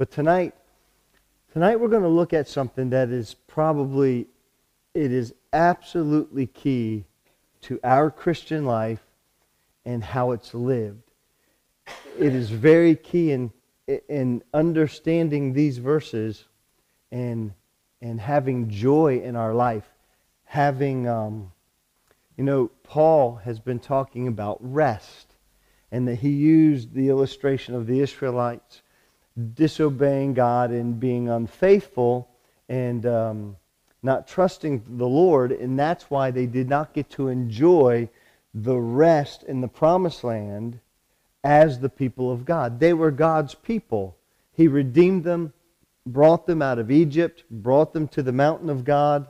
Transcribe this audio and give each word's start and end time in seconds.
But 0.00 0.10
tonight, 0.10 0.54
tonight 1.52 1.78
we're 1.78 1.88
going 1.88 2.04
to 2.04 2.08
look 2.08 2.32
at 2.32 2.48
something 2.48 2.88
that 2.88 3.10
is 3.10 3.34
probably, 3.34 4.28
it 4.94 5.12
is 5.12 5.34
absolutely 5.52 6.46
key 6.46 7.04
to 7.60 7.78
our 7.84 8.10
Christian 8.10 8.64
life 8.64 9.04
and 9.84 10.02
how 10.02 10.30
it's 10.30 10.54
lived. 10.54 11.02
It 12.18 12.34
is 12.34 12.48
very 12.48 12.96
key 12.96 13.32
in, 13.32 13.52
in 14.08 14.42
understanding 14.54 15.52
these 15.52 15.76
verses 15.76 16.46
and, 17.12 17.52
and 18.00 18.18
having 18.18 18.70
joy 18.70 19.20
in 19.22 19.36
our 19.36 19.52
life. 19.52 19.92
Having, 20.44 21.08
um, 21.08 21.52
you 22.38 22.44
know, 22.44 22.70
Paul 22.84 23.34
has 23.44 23.60
been 23.60 23.80
talking 23.80 24.28
about 24.28 24.56
rest 24.62 25.34
and 25.92 26.08
that 26.08 26.20
he 26.20 26.30
used 26.30 26.94
the 26.94 27.10
illustration 27.10 27.74
of 27.74 27.86
the 27.86 28.00
Israelites 28.00 28.80
disobeying 29.54 30.34
God 30.34 30.70
and 30.70 30.98
being 30.98 31.28
unfaithful 31.28 32.28
and 32.68 33.04
um, 33.06 33.56
not 34.02 34.28
trusting 34.28 34.82
the 34.98 35.06
Lord, 35.06 35.52
and 35.52 35.78
that's 35.78 36.04
why 36.04 36.30
they 36.30 36.46
did 36.46 36.68
not 36.68 36.94
get 36.94 37.10
to 37.10 37.28
enjoy 37.28 38.08
the 38.54 38.78
rest 38.78 39.42
in 39.42 39.60
the 39.60 39.68
promised 39.68 40.24
land 40.24 40.80
as 41.44 41.78
the 41.78 41.88
people 41.88 42.30
of 42.30 42.44
God. 42.44 42.80
They 42.80 42.92
were 42.92 43.10
God's 43.10 43.54
people. 43.54 44.16
He 44.52 44.68
redeemed 44.68 45.24
them, 45.24 45.52
brought 46.06 46.46
them 46.46 46.62
out 46.62 46.78
of 46.78 46.90
Egypt, 46.90 47.44
brought 47.50 47.92
them 47.92 48.08
to 48.08 48.22
the 48.22 48.32
mountain 48.32 48.70
of 48.70 48.84
God, 48.84 49.26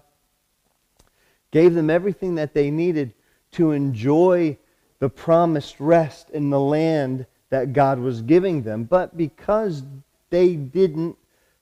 gave 1.51 1.75
them 1.75 1.91
everything 1.91 2.37
that 2.37 2.55
they 2.55 2.71
needed 2.71 3.15
to 3.53 3.73
enjoy 3.73 4.57
the 4.99 5.09
promised 5.09 5.81
rest 5.81 6.31
in 6.31 6.51
the 6.51 6.61
land 6.61 7.27
that 7.51 7.73
God 7.73 7.99
was 7.99 8.23
giving 8.23 8.63
them. 8.63 8.85
But 8.85 9.17
because 9.17 9.83
they 10.31 10.55
didn't 10.55 11.17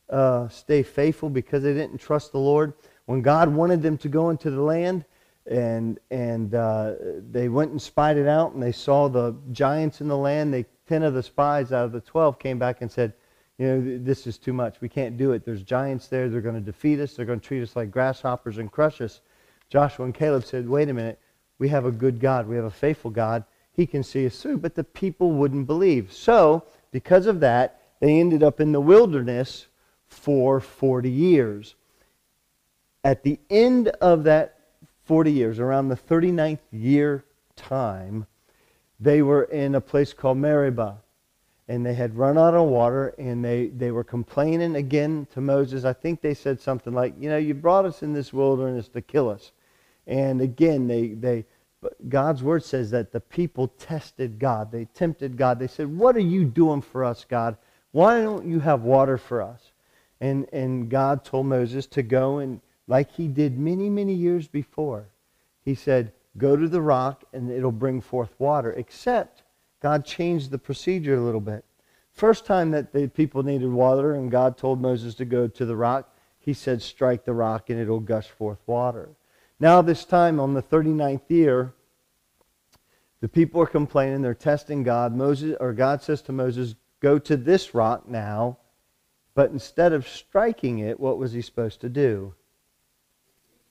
uh, 0.09 0.49
stay 0.49 0.83
faithful, 0.83 1.29
because 1.29 1.63
they 1.63 1.75
didn't 1.75 1.99
trust 1.99 2.33
the 2.33 2.39
Lord, 2.39 2.75
when 3.07 3.23
God 3.23 3.49
wanted 3.49 3.83
them 3.83 3.99
to 3.99 4.09
go 4.09 4.31
into 4.31 4.51
the 4.51 4.63
land, 4.63 5.05
and 5.51 5.99
and 6.11 6.55
uh, 6.55 6.95
they 7.31 7.49
went 7.49 7.71
and 7.71 7.81
spied 7.81 8.19
it 8.19 8.29
out, 8.29 8.53
and 8.53 8.63
they 8.63 8.73
saw 8.73 9.09
the 9.09 9.35
giants 9.53 10.03
in 10.03 10.09
the 10.09 10.17
land. 10.17 10.53
They 10.53 10.67
ten 10.87 11.03
of 11.03 11.15
the 11.15 11.23
spies 11.23 11.73
out 11.73 11.87
of 11.87 11.93
the 11.93 12.03
twelve 12.03 12.39
came 12.39 12.59
back 12.59 12.83
and 12.83 12.91
said, 12.91 13.15
"You 13.57 13.67
know, 13.67 13.99
this 13.99 14.27
is 14.27 14.37
too 14.37 14.53
much. 14.53 14.83
We 14.83 14.91
can't 14.91 15.17
do 15.17 15.33
it. 15.33 15.47
There's 15.47 15.63
giants 15.63 16.09
there. 16.09 16.29
They're 16.29 16.43
going 16.43 16.55
to 16.55 16.61
defeat 16.61 17.01
us. 17.01 17.15
They're 17.15 17.25
going 17.25 17.41
to 17.41 17.47
treat 17.47 17.63
us 17.63 17.77
like 17.77 17.91
grasshoppers 17.91 18.59
and 18.59 18.71
crush 18.71 19.01
us." 19.01 19.23
Joshua 19.71 20.05
and 20.05 20.15
Caleb 20.15 20.45
said, 20.45 20.69
"Wait 20.69 20.91
a 20.91 20.95
minute. 20.95 21.19
We 21.59 21.69
have 21.71 21.87
a 21.87 21.91
good 21.91 22.21
God. 22.21 22.47
We 22.47 22.57
have 22.57 22.67
a 22.67 22.71
faithful 22.71 23.11
God. 23.11 23.45
He 23.79 23.87
can 23.87 24.03
see 24.03 24.27
us 24.27 24.43
through." 24.43 24.59
But 24.59 24.75
the 24.75 24.85
people 24.85 25.31
wouldn't 25.31 25.69
believe. 25.69 26.13
So, 26.13 26.65
because 26.91 27.27
of 27.27 27.39
that, 27.41 27.81
they 28.01 28.19
ended 28.19 28.43
up 28.43 28.61
in 28.61 28.73
the 28.73 28.81
wilderness 28.81 29.69
for 30.09 30.61
40 30.61 31.09
years. 31.09 31.77
At 33.05 33.23
the 33.23 33.39
end 33.49 33.89
of 34.01 34.25
that 34.25 34.59
40 35.05 35.33
years, 35.33 35.59
around 35.61 35.89
the 35.89 35.97
39th 35.97 36.59
year 36.73 37.25
time, 37.57 38.27
they 38.99 39.23
were 39.23 39.45
in 39.45 39.75
a 39.75 39.81
place 39.81 40.13
called 40.13 40.39
Meribah. 40.39 40.99
And 41.69 41.85
they 41.87 41.95
had 41.95 42.17
run 42.17 42.37
out 42.39 42.55
of 42.55 42.67
water, 42.67 43.15
and 43.19 43.45
they, 43.45 43.69
they 43.69 43.91
were 43.91 44.03
complaining 44.03 44.75
again 44.75 45.27
to 45.35 45.41
Moses. 45.41 45.85
I 45.85 45.93
think 45.93 46.21
they 46.21 46.35
said 46.35 46.61
something 46.61 46.95
like, 46.95 47.15
You 47.21 47.29
know, 47.29 47.37
you 47.37 47.55
brought 47.55 47.85
us 47.85 48.03
in 48.03 48.13
this 48.13 48.33
wilderness 48.33 48.89
to 48.89 49.03
kill 49.03 49.29
us. 49.29 49.53
And 50.07 50.41
again, 50.41 50.89
they, 50.89 51.09
they, 51.09 51.45
God's 52.09 52.43
word 52.43 52.65
says 52.65 52.91
that 52.91 53.13
the 53.13 53.21
people 53.21 53.69
tested 53.69 54.39
God. 54.39 54.73
They 54.73 54.87
tempted 54.87 55.37
God. 55.37 55.59
They 55.59 55.69
said, 55.69 55.97
What 55.97 56.17
are 56.17 56.21
you 56.21 56.45
doing 56.45 56.81
for 56.81 57.05
us, 57.05 57.25
God? 57.25 57.57
Why 57.93 58.21
don't 58.21 58.47
you 58.47 58.61
have 58.61 58.83
water 58.83 59.17
for 59.17 59.41
us? 59.41 59.73
And, 60.21 60.49
and 60.53 60.91
God 60.91 61.25
told 61.25 61.47
Moses 61.47 61.87
to 61.87 62.03
go 62.03 62.39
and 62.39 62.61
like 62.89 63.13
he 63.13 63.29
did 63.29 63.59
many, 63.59 63.89
many 63.91 64.15
years 64.15 64.49
before. 64.49 65.07
He 65.65 65.75
said, 65.75 66.13
Go 66.37 66.57
to 66.57 66.69
the 66.69 66.81
rock 66.81 67.25
and 67.33 67.51
it'll 67.51 67.73
bring 67.73 68.01
forth 68.01 68.35
water. 68.39 68.73
Except 68.73 69.43
God 69.81 70.05
changed 70.05 70.51
the 70.51 70.59
procedure 70.59 71.15
a 71.15 71.21
little 71.21 71.41
bit. 71.41 71.65
First 72.13 72.47
time 72.47 72.73
that 72.73 72.93
the 72.93 73.07
people 73.07 73.43
needed 73.43 73.71
water 73.71 74.15
and 74.15 74.31
God 74.31 74.57
told 74.57 74.81
Moses 74.81 75.15
to 75.17 75.25
go 75.25 75.47
to 75.47 75.65
the 75.65 75.77
rock, 75.77 76.13
he 76.39 76.53
said, 76.53 76.83
Strike 76.83 77.25
the 77.25 77.35
rock 77.35 77.71
and 77.71 77.79
it'll 77.79 78.01
gush 78.01 78.29
forth 78.29 78.59
water. 78.67 79.11
Now, 79.61 79.83
this 79.83 80.05
time 80.05 80.39
on 80.39 80.55
the 80.55 80.63
39th 80.63 81.29
year, 81.29 81.75
the 83.21 83.29
people 83.29 83.61
are 83.61 83.67
complaining, 83.67 84.23
they're 84.23 84.35
testing 84.35 84.85
God. 84.85 85.15
Moses 85.15 85.57
or 85.59 85.73
God 85.73 86.03
says 86.03 86.23
to 86.23 86.33
Moses, 86.33 86.77
Go 87.01 87.19
to 87.19 87.37
this 87.37 87.75
rock 87.75 88.09
now. 88.09 88.59
But 89.35 89.51
instead 89.51 89.93
of 89.93 90.09
striking 90.09 90.81
it, 90.81 90.99
what 90.99 91.19
was 91.19 91.33
he 91.33 91.43
supposed 91.43 91.81
to 91.83 91.89
do? 91.89 92.35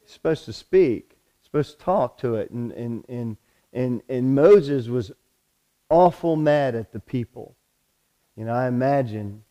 He's 0.01 0.11
supposed 0.11 0.45
to 0.45 0.53
speak, 0.53 1.17
supposed 1.43 1.77
to 1.77 1.83
talk 1.83 2.17
to 2.19 2.35
it. 2.35 2.51
And, 2.51 2.71
and, 2.71 3.03
and, 3.09 3.37
and, 3.73 4.01
and 4.07 4.33
Moses 4.33 4.87
was 4.87 5.11
awful 5.89 6.37
mad 6.37 6.75
at 6.75 6.93
the 6.93 6.99
people. 6.99 7.55
You 8.37 8.45
know, 8.45 8.53
I 8.53 8.67
imagine 8.67 9.43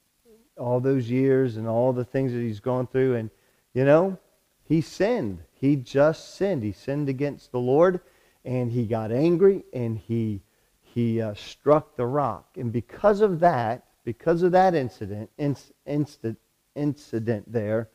all 0.57 0.81
those 0.81 1.11
years 1.11 1.59
and 1.59 1.69
all 1.69 1.93
the 1.93 2.05
things 2.05 2.33
that 2.33 2.41
he's 2.41 2.61
gone 2.61 2.87
through. 2.87 3.17
And, 3.17 3.31
you 3.75 3.85
know, 3.85 4.19
he 4.65 4.81
sinned. 4.81 5.41
He 5.59 5.77
just 5.77 6.35
sinned. 6.35 6.63
He 6.63 6.73
sinned 6.73 7.09
against 7.09 7.51
the 7.51 7.59
Lord, 7.59 8.01
and 8.45 8.71
he 8.71 8.87
got 8.87 9.11
angry, 9.11 9.65
and 9.73 9.97
he, 9.97 10.43
he 10.83 11.21
uh, 11.21 11.35
struck 11.35 11.97
the 11.97 12.07
rock. 12.07 12.57
And 12.57 12.71
because 12.71 13.23
of 13.23 13.41
that, 13.41 13.85
because 14.05 14.43
of 14.43 14.53
that 14.53 14.75
incident, 14.75 15.31
inc- 15.39 16.37
incident 16.75 17.53
there, 17.53 17.89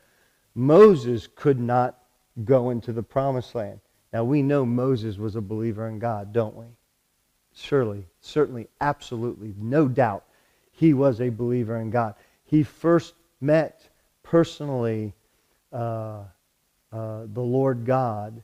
Moses 0.56 1.28
could 1.36 1.60
not 1.60 2.00
go 2.44 2.72
into 2.72 2.92
the 2.92 3.04
promised 3.04 3.54
land. 3.54 3.80
Now, 4.12 4.24
we 4.24 4.42
know 4.42 4.66
Moses 4.66 5.18
was 5.18 5.36
a 5.36 5.42
believer 5.42 5.88
in 5.88 6.00
God, 6.00 6.34
don't 6.34 6.56
we? 6.56 6.66
Surely, 7.54 8.08
certainly, 8.22 8.68
absolutely, 8.80 9.54
no 9.58 9.88
doubt, 9.88 10.26
he 10.72 10.94
was 10.94 11.22
a 11.22 11.30
believer 11.30 11.78
in 11.78 11.90
God. 11.92 12.16
He 12.44 12.64
first 12.64 13.14
met 13.40 13.88
personally 14.24 15.14
uh, 15.72 16.24
uh, 16.92 17.22
the 17.26 17.42
Lord 17.42 17.86
God. 17.86 18.44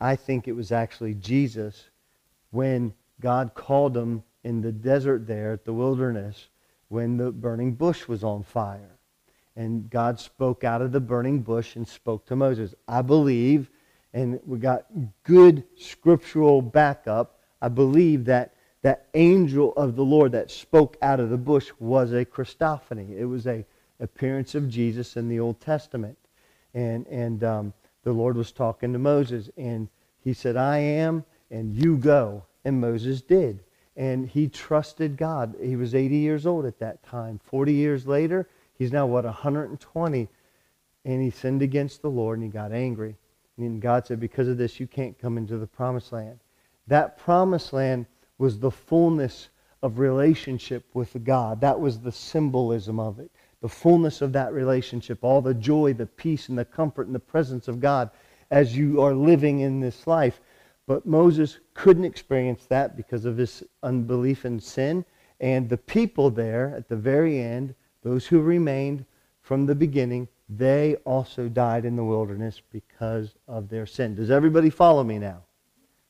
I 0.00 0.16
think 0.16 0.48
it 0.48 0.52
was 0.52 0.72
actually 0.72 1.14
Jesus 1.14 1.90
when 2.50 2.94
God 3.20 3.54
called 3.54 3.96
him 3.96 4.22
in 4.42 4.62
the 4.62 4.72
desert 4.72 5.26
there 5.26 5.52
at 5.52 5.64
the 5.64 5.72
wilderness 5.72 6.48
when 6.88 7.16
the 7.16 7.30
burning 7.30 7.74
bush 7.74 8.08
was 8.08 8.24
on 8.24 8.42
fire 8.42 8.98
and 9.56 9.90
God 9.90 10.18
spoke 10.18 10.64
out 10.64 10.80
of 10.80 10.92
the 10.92 11.00
burning 11.00 11.40
bush 11.40 11.76
and 11.76 11.86
spoke 11.86 12.24
to 12.26 12.36
Moses. 12.36 12.74
I 12.88 13.02
believe, 13.02 13.70
and 14.14 14.40
we 14.46 14.58
got 14.58 14.86
good 15.24 15.64
scriptural 15.76 16.62
backup, 16.62 17.38
I 17.60 17.68
believe 17.68 18.24
that 18.24 18.54
that 18.82 19.08
angel 19.12 19.74
of 19.74 19.96
the 19.96 20.04
Lord 20.04 20.32
that 20.32 20.50
spoke 20.50 20.96
out 21.02 21.20
of 21.20 21.28
the 21.28 21.36
bush 21.36 21.70
was 21.78 22.12
a 22.12 22.24
Christophany. 22.24 23.18
It 23.18 23.26
was 23.26 23.46
a 23.46 23.66
appearance 24.00 24.54
of 24.54 24.70
Jesus 24.70 25.16
in 25.16 25.28
the 25.28 25.38
Old 25.38 25.60
Testament. 25.60 26.16
And, 26.72 27.06
and 27.08 27.44
um, 27.44 27.72
the 28.02 28.12
Lord 28.12 28.36
was 28.36 28.52
talking 28.52 28.92
to 28.92 28.98
Moses, 28.98 29.50
and 29.56 29.88
he 30.22 30.32
said, 30.32 30.56
I 30.56 30.78
am, 30.78 31.24
and 31.50 31.74
you 31.74 31.96
go. 31.96 32.44
And 32.64 32.80
Moses 32.80 33.22
did. 33.22 33.60
And 33.96 34.28
he 34.28 34.48
trusted 34.48 35.16
God. 35.16 35.56
He 35.60 35.76
was 35.76 35.94
80 35.94 36.16
years 36.16 36.46
old 36.46 36.66
at 36.66 36.78
that 36.78 37.02
time. 37.02 37.40
40 37.44 37.72
years 37.72 38.06
later, 38.06 38.46
He's 38.80 38.92
now, 38.92 39.04
what, 39.04 39.26
120? 39.26 40.28
And 41.04 41.22
he 41.22 41.28
sinned 41.28 41.60
against 41.60 42.00
the 42.00 42.08
Lord 42.08 42.38
and 42.38 42.46
he 42.46 42.50
got 42.50 42.72
angry. 42.72 43.14
And 43.58 43.78
God 43.78 44.06
said, 44.06 44.18
Because 44.18 44.48
of 44.48 44.56
this, 44.56 44.80
you 44.80 44.86
can't 44.86 45.18
come 45.18 45.36
into 45.36 45.58
the 45.58 45.66
promised 45.66 46.12
land. 46.12 46.40
That 46.86 47.18
promised 47.18 47.74
land 47.74 48.06
was 48.38 48.58
the 48.58 48.70
fullness 48.70 49.50
of 49.82 49.98
relationship 49.98 50.86
with 50.94 51.22
God. 51.24 51.60
That 51.60 51.78
was 51.78 52.00
the 52.00 52.10
symbolism 52.10 52.98
of 52.98 53.18
it. 53.18 53.30
The 53.62 53.68
fullness 53.68 54.22
of 54.22 54.32
that 54.32 54.52
relationship, 54.52 55.18
all 55.22 55.42
the 55.42 55.54
joy, 55.54 55.92
the 55.92 56.06
peace, 56.06 56.48
and 56.48 56.58
the 56.58 56.64
comfort 56.64 57.06
and 57.06 57.14
the 57.14 57.20
presence 57.20 57.68
of 57.68 57.80
God 57.80 58.10
as 58.50 58.76
you 58.76 59.00
are 59.02 59.14
living 59.14 59.60
in 59.60 59.80
this 59.80 60.06
life. 60.06 60.40
But 60.86 61.06
Moses 61.06 61.58
couldn't 61.74 62.04
experience 62.04 62.66
that 62.66 62.96
because 62.96 63.24
of 63.24 63.36
his 63.36 63.62
unbelief 63.82 64.44
and 64.44 64.62
sin. 64.62 65.04
And 65.40 65.68
the 65.68 65.76
people 65.76 66.30
there 66.30 66.74
at 66.76 66.88
the 66.88 66.96
very 66.96 67.38
end 67.40 67.74
those 68.02 68.26
who 68.26 68.40
remained 68.40 69.04
from 69.42 69.66
the 69.66 69.74
beginning, 69.74 70.28
they 70.48 70.96
also 71.04 71.48
died 71.48 71.84
in 71.84 71.96
the 71.96 72.04
wilderness 72.04 72.62
because 72.72 73.34
of 73.46 73.68
their 73.68 73.86
sin. 73.86 74.14
Does 74.14 74.30
everybody 74.30 74.70
follow 74.70 75.04
me 75.04 75.18
now? 75.18 75.42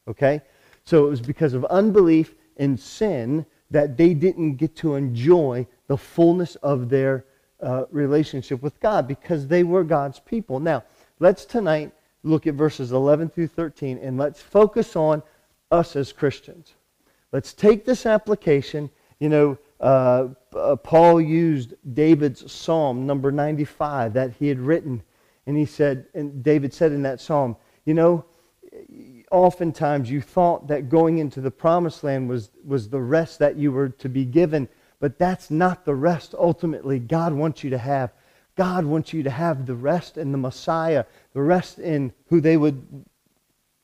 Okay? 0.08 0.40
So 0.84 1.06
it 1.06 1.10
was 1.10 1.20
because 1.20 1.54
of 1.54 1.64
unbelief 1.66 2.34
and 2.56 2.78
sin 2.78 3.44
that 3.70 3.96
they 3.96 4.14
didn't 4.14 4.56
get 4.56 4.76
to 4.76 4.94
enjoy 4.94 5.66
the 5.86 5.96
fullness 5.96 6.56
of 6.56 6.88
their 6.88 7.24
uh, 7.62 7.84
relationship 7.90 8.62
with 8.62 8.78
God 8.80 9.06
because 9.06 9.46
they 9.46 9.62
were 9.62 9.84
God's 9.84 10.18
people. 10.18 10.60
Now, 10.60 10.84
let's 11.18 11.44
tonight 11.44 11.92
look 12.22 12.46
at 12.46 12.54
verses 12.54 12.92
11 12.92 13.30
through 13.30 13.48
13 13.48 13.98
and 13.98 14.18
let's 14.18 14.40
focus 14.40 14.96
on 14.96 15.22
us 15.70 15.96
as 15.96 16.12
Christians. 16.12 16.74
Let's 17.32 17.52
take 17.52 17.84
this 17.84 18.06
application. 18.06 18.90
You 19.18 19.28
know, 19.28 19.58
uh, 19.80 20.28
uh, 20.54 20.76
Paul 20.76 21.20
used 21.20 21.74
David's 21.94 22.50
psalm, 22.50 23.06
number 23.06 23.30
95, 23.30 24.12
that 24.14 24.32
he 24.38 24.48
had 24.48 24.58
written. 24.58 25.02
And 25.46 25.56
he 25.56 25.64
said, 25.64 26.06
and 26.14 26.42
David 26.42 26.74
said 26.74 26.92
in 26.92 27.02
that 27.02 27.20
psalm, 27.20 27.56
you 27.84 27.94
know, 27.94 28.24
oftentimes 29.30 30.10
you 30.10 30.20
thought 30.20 30.68
that 30.68 30.88
going 30.88 31.18
into 31.18 31.40
the 31.40 31.50
promised 31.50 32.04
land 32.04 32.28
was, 32.28 32.50
was 32.64 32.88
the 32.88 33.00
rest 33.00 33.38
that 33.38 33.56
you 33.56 33.72
were 33.72 33.88
to 33.88 34.08
be 34.08 34.24
given, 34.24 34.68
but 35.00 35.18
that's 35.18 35.50
not 35.50 35.84
the 35.84 35.94
rest 35.94 36.34
ultimately 36.38 36.98
God 36.98 37.32
wants 37.32 37.64
you 37.64 37.70
to 37.70 37.78
have. 37.78 38.12
God 38.56 38.84
wants 38.84 39.12
you 39.12 39.22
to 39.22 39.30
have 39.30 39.66
the 39.66 39.74
rest 39.74 40.18
in 40.18 40.32
the 40.32 40.38
Messiah, 40.38 41.04
the 41.32 41.42
rest 41.42 41.78
in 41.78 42.12
who 42.28 42.40
they 42.40 42.56
would 42.56 43.04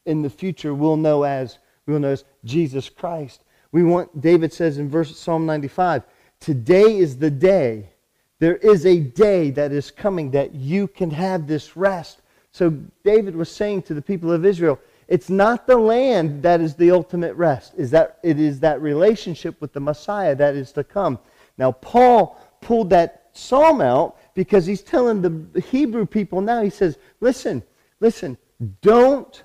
in 0.05 0.23
the 0.23 0.31
future 0.31 0.75
will 0.75 0.97
know 0.97 1.25
as 1.25 1.59
will 1.87 1.99
know 1.99 2.11
as 2.11 2.25
Jesus 2.45 2.89
Christ. 2.89 3.43
We 3.73 3.83
want 3.83 4.21
David 4.21 4.53
says 4.53 4.79
in 4.79 4.89
verse 4.89 5.17
Psalm 5.19 5.47
95, 5.47 6.03
today 6.41 6.99
is 6.99 7.17
the 7.17 7.31
day. 7.31 7.91
There 8.39 8.57
is 8.57 8.85
a 8.85 9.01
day 9.01 9.51
that 9.51 9.73
is 9.73 9.91
coming 9.91 10.33
that 10.33 10.55
you 10.55 10.89
can 10.89 11.11
have 11.11 11.47
this 11.47 11.77
rest. 11.77 12.21
So 12.53 12.71
David 13.03 13.35
was 13.35 13.51
saying 13.51 13.83
to 13.83 13.95
the 13.95 14.03
people 14.03 14.31
of 14.31 14.45
Israel, 14.45 14.79
it's 15.09 15.31
not 15.31 15.67
the 15.67 15.77
land 15.77 16.43
that 16.43 16.61
is 16.61 16.75
the 16.75 16.91
ultimate 16.91 17.35
rest. 17.35 17.75
Is 17.77 17.91
that 17.93 18.19
it 18.23 18.41
is 18.41 18.61
that 18.61 18.81
relationship 18.83 19.61
with 19.61 19.73
the 19.73 19.81
Messiah 19.81 20.35
that 20.35 20.55
is 20.55 20.73
to 20.73 20.85
come. 20.85 21.19
Now 21.59 21.73
Paul 21.73 22.41
pulled 22.61 22.91
that 22.91 23.31
psalm 23.33 23.81
out 23.81 24.17
because 24.35 24.67
he's 24.67 24.83
telling 24.83 25.23
the 25.23 25.61
Hebrew 25.61 26.07
people 26.07 26.41
now, 26.41 26.63
he 26.63 26.71
says, 26.71 26.99
listen, 27.21 27.63
listen, 28.01 28.37
don't 28.81 29.43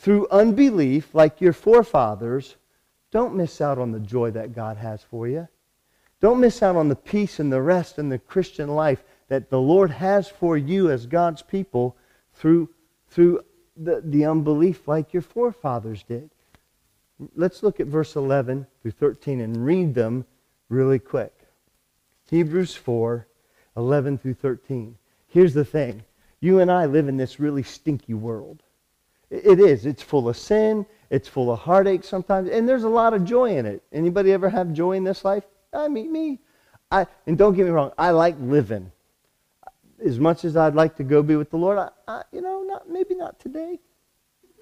through 0.00 0.26
unbelief, 0.30 1.14
like 1.14 1.42
your 1.42 1.52
forefathers, 1.52 2.56
don't 3.10 3.34
miss 3.34 3.60
out 3.60 3.78
on 3.78 3.92
the 3.92 4.00
joy 4.00 4.30
that 4.30 4.54
God 4.54 4.78
has 4.78 5.02
for 5.02 5.28
you. 5.28 5.46
Don't 6.20 6.40
miss 6.40 6.62
out 6.62 6.76
on 6.76 6.88
the 6.88 6.96
peace 6.96 7.38
and 7.38 7.52
the 7.52 7.60
rest 7.60 7.98
and 7.98 8.10
the 8.10 8.18
Christian 8.18 8.68
life 8.68 9.02
that 9.28 9.50
the 9.50 9.60
Lord 9.60 9.90
has 9.90 10.28
for 10.28 10.56
you 10.56 10.90
as 10.90 11.06
God's 11.06 11.42
people 11.42 11.96
through, 12.32 12.70
through 13.08 13.44
the, 13.82 14.02
the 14.04 14.26
unbelief 14.26 14.86
like 14.86 15.12
your 15.12 15.22
forefathers 15.22 16.02
did. 16.02 16.30
Let's 17.34 17.62
look 17.62 17.80
at 17.80 17.86
verse 17.86 18.16
11 18.16 18.66
through 18.82 18.92
13 18.92 19.40
and 19.40 19.64
read 19.64 19.94
them 19.94 20.24
really 20.68 20.98
quick. 20.98 21.34
Hebrews 22.30 22.74
4, 22.74 23.26
11 23.76 24.18
through 24.18 24.34
13. 24.34 24.96
Here's 25.28 25.54
the 25.54 25.64
thing. 25.64 26.02
You 26.40 26.60
and 26.60 26.70
I 26.70 26.86
live 26.86 27.08
in 27.08 27.16
this 27.16 27.40
really 27.40 27.62
stinky 27.62 28.14
world. 28.14 28.62
It 29.30 29.60
is. 29.60 29.86
It's 29.86 30.02
full 30.02 30.28
of 30.28 30.36
sin. 30.36 30.86
It's 31.10 31.28
full 31.28 31.52
of 31.52 31.58
heartache 31.58 32.04
sometimes, 32.04 32.48
and 32.48 32.68
there's 32.68 32.84
a 32.84 32.88
lot 32.88 33.14
of 33.14 33.24
joy 33.24 33.56
in 33.56 33.66
it. 33.66 33.82
Anybody 33.92 34.32
ever 34.32 34.48
have 34.48 34.72
joy 34.72 34.92
in 34.92 35.02
this 35.02 35.24
life? 35.24 35.44
I 35.72 35.88
mean, 35.88 36.12
me. 36.12 36.38
I, 36.90 37.06
and 37.26 37.36
don't 37.36 37.54
get 37.54 37.66
me 37.66 37.70
wrong, 37.70 37.92
I 37.98 38.10
like 38.10 38.36
living. 38.40 38.92
As 40.04 40.18
much 40.18 40.44
as 40.44 40.56
I'd 40.56 40.74
like 40.74 40.96
to 40.96 41.04
go 41.04 41.22
be 41.22 41.36
with 41.36 41.50
the 41.50 41.56
Lord, 41.56 41.78
I, 41.78 41.90
I 42.08 42.22
you 42.32 42.40
know, 42.40 42.62
not 42.62 42.88
maybe 42.88 43.14
not 43.14 43.38
today. 43.38 43.78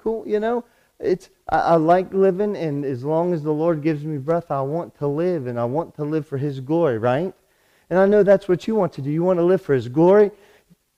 Cool, 0.01 0.27
you 0.27 0.41
know. 0.41 0.65
It's 1.01 1.31
I, 1.49 1.59
I 1.59 1.75
like 1.77 2.13
living, 2.13 2.57
and 2.57 2.85
as 2.85 3.05
long 3.05 3.33
as 3.33 3.43
the 3.43 3.53
Lord 3.53 3.83
gives 3.83 4.05
me 4.05 4.19
breath, 4.19 4.51
I 4.51 4.61
want 4.63 4.97
to 4.99 5.07
live, 5.07 5.47
and 5.47 5.59
I 5.59 5.65
want 5.65 5.95
to 5.97 6.05
live 6.05 6.27
for 6.27 6.39
His 6.39 6.61
glory, 6.61 6.99
right? 6.99 7.33
And 7.91 7.99
I 7.99 8.07
know 8.07 8.23
that's 8.23 8.49
what 8.49 8.67
you 8.67 8.75
want 8.75 8.93
to 8.95 9.03
do. 9.03 9.11
You 9.11 9.23
want 9.23 9.39
to 9.39 9.45
live 9.45 9.63
for 9.63 9.75
His 9.75 9.89
glory. 9.89 10.31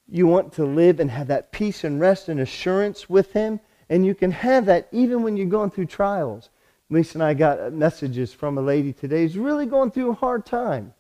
You 0.09 0.27
want 0.27 0.53
to 0.55 0.65
live 0.65 1.01
and 1.01 1.11
have 1.11 1.29
that 1.29 1.53
peace 1.53 1.85
and 1.85 2.01
rest 2.01 2.29
and 2.29 2.41
assurance 2.41 3.09
with 3.09 3.33
Him. 3.33 3.61
And 3.89 4.05
you 4.05 4.15
can 4.15 4.31
have 4.31 4.67
that 4.67 4.89
even 4.93 5.23
when 5.23 5.37
you're 5.37 5.47
going 5.47 5.71
through 5.71 5.87
trials. 5.87 6.51
Lisa 6.89 7.15
and 7.17 7.23
I 7.23 7.35
got 7.35 7.73
messages 7.73 8.33
from 8.33 8.59
a 8.59 8.61
lady 8.61 8.93
today 8.93 9.23
who's 9.23 9.39
really 9.39 9.67
going 9.67 9.93
through 9.93 10.11
a 10.11 10.15
hard 10.15 10.45
time. 10.45 10.93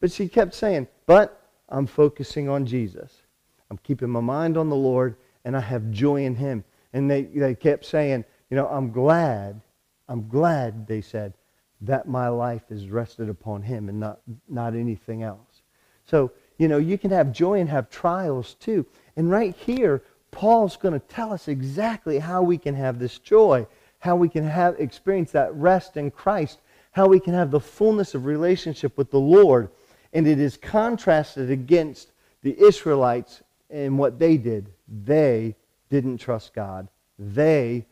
But 0.00 0.10
she 0.10 0.28
kept 0.28 0.54
saying, 0.54 0.88
But 1.06 1.43
I'm 1.68 1.86
focusing 1.86 2.48
on 2.48 2.66
Jesus. 2.66 3.22
I'm 3.70 3.78
keeping 3.78 4.10
my 4.10 4.20
mind 4.20 4.56
on 4.56 4.68
the 4.68 4.76
Lord, 4.76 5.16
and 5.44 5.56
I 5.56 5.60
have 5.60 5.90
joy 5.90 6.24
in 6.24 6.34
Him. 6.34 6.64
And 6.92 7.10
they, 7.10 7.22
they 7.22 7.54
kept 7.54 7.84
saying, 7.84 8.24
You 8.50 8.56
know, 8.56 8.68
I'm 8.68 8.90
glad, 8.90 9.60
I'm 10.08 10.28
glad, 10.28 10.86
they 10.86 11.00
said, 11.00 11.34
that 11.80 12.08
my 12.08 12.28
life 12.28 12.70
is 12.70 12.88
rested 12.88 13.28
upon 13.28 13.62
Him 13.62 13.88
and 13.88 13.98
not, 13.98 14.20
not 14.48 14.74
anything 14.74 15.22
else. 15.22 15.62
So 16.04 16.32
you 16.58 16.68
know, 16.68 16.78
you 16.78 16.98
can 16.98 17.10
have 17.10 17.32
joy 17.32 17.60
and 17.60 17.68
have 17.68 17.90
trials 17.90 18.54
too. 18.54 18.86
And 19.16 19.30
right 19.30 19.54
here, 19.54 20.02
Paul's 20.30 20.76
going 20.76 20.94
to 20.94 21.06
tell 21.06 21.32
us 21.32 21.48
exactly 21.48 22.18
how 22.18 22.42
we 22.42 22.58
can 22.58 22.74
have 22.74 22.98
this 22.98 23.18
joy, 23.18 23.66
how 23.98 24.16
we 24.16 24.28
can 24.28 24.44
have 24.44 24.78
experience 24.78 25.32
that 25.32 25.54
rest 25.54 25.96
in 25.96 26.10
Christ, 26.10 26.60
how 26.92 27.06
we 27.06 27.20
can 27.20 27.34
have 27.34 27.50
the 27.50 27.60
fullness 27.60 28.14
of 28.14 28.26
relationship 28.26 28.96
with 28.96 29.10
the 29.10 29.18
Lord. 29.18 29.68
And 30.14 30.26
it 30.26 30.38
is 30.38 30.56
contrasted 30.56 31.50
against 31.50 32.12
the 32.42 32.58
Israelites 32.58 33.42
and 33.68 33.98
what 33.98 34.18
they 34.18 34.36
did. 34.36 34.70
They 34.88 35.56
didn't 35.90 36.18
trust 36.18 36.54
God. 36.54 36.88
They 37.18 37.86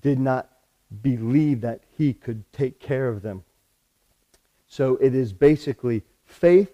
did 0.00 0.20
not 0.20 0.48
believe 1.02 1.62
that 1.62 1.80
he 1.96 2.12
could 2.12 2.44
take 2.52 2.78
care 2.78 3.08
of 3.08 3.22
them. 3.22 3.42
So 4.66 4.96
it 4.96 5.14
is 5.14 5.32
basically 5.32 6.02
faith 6.24 6.70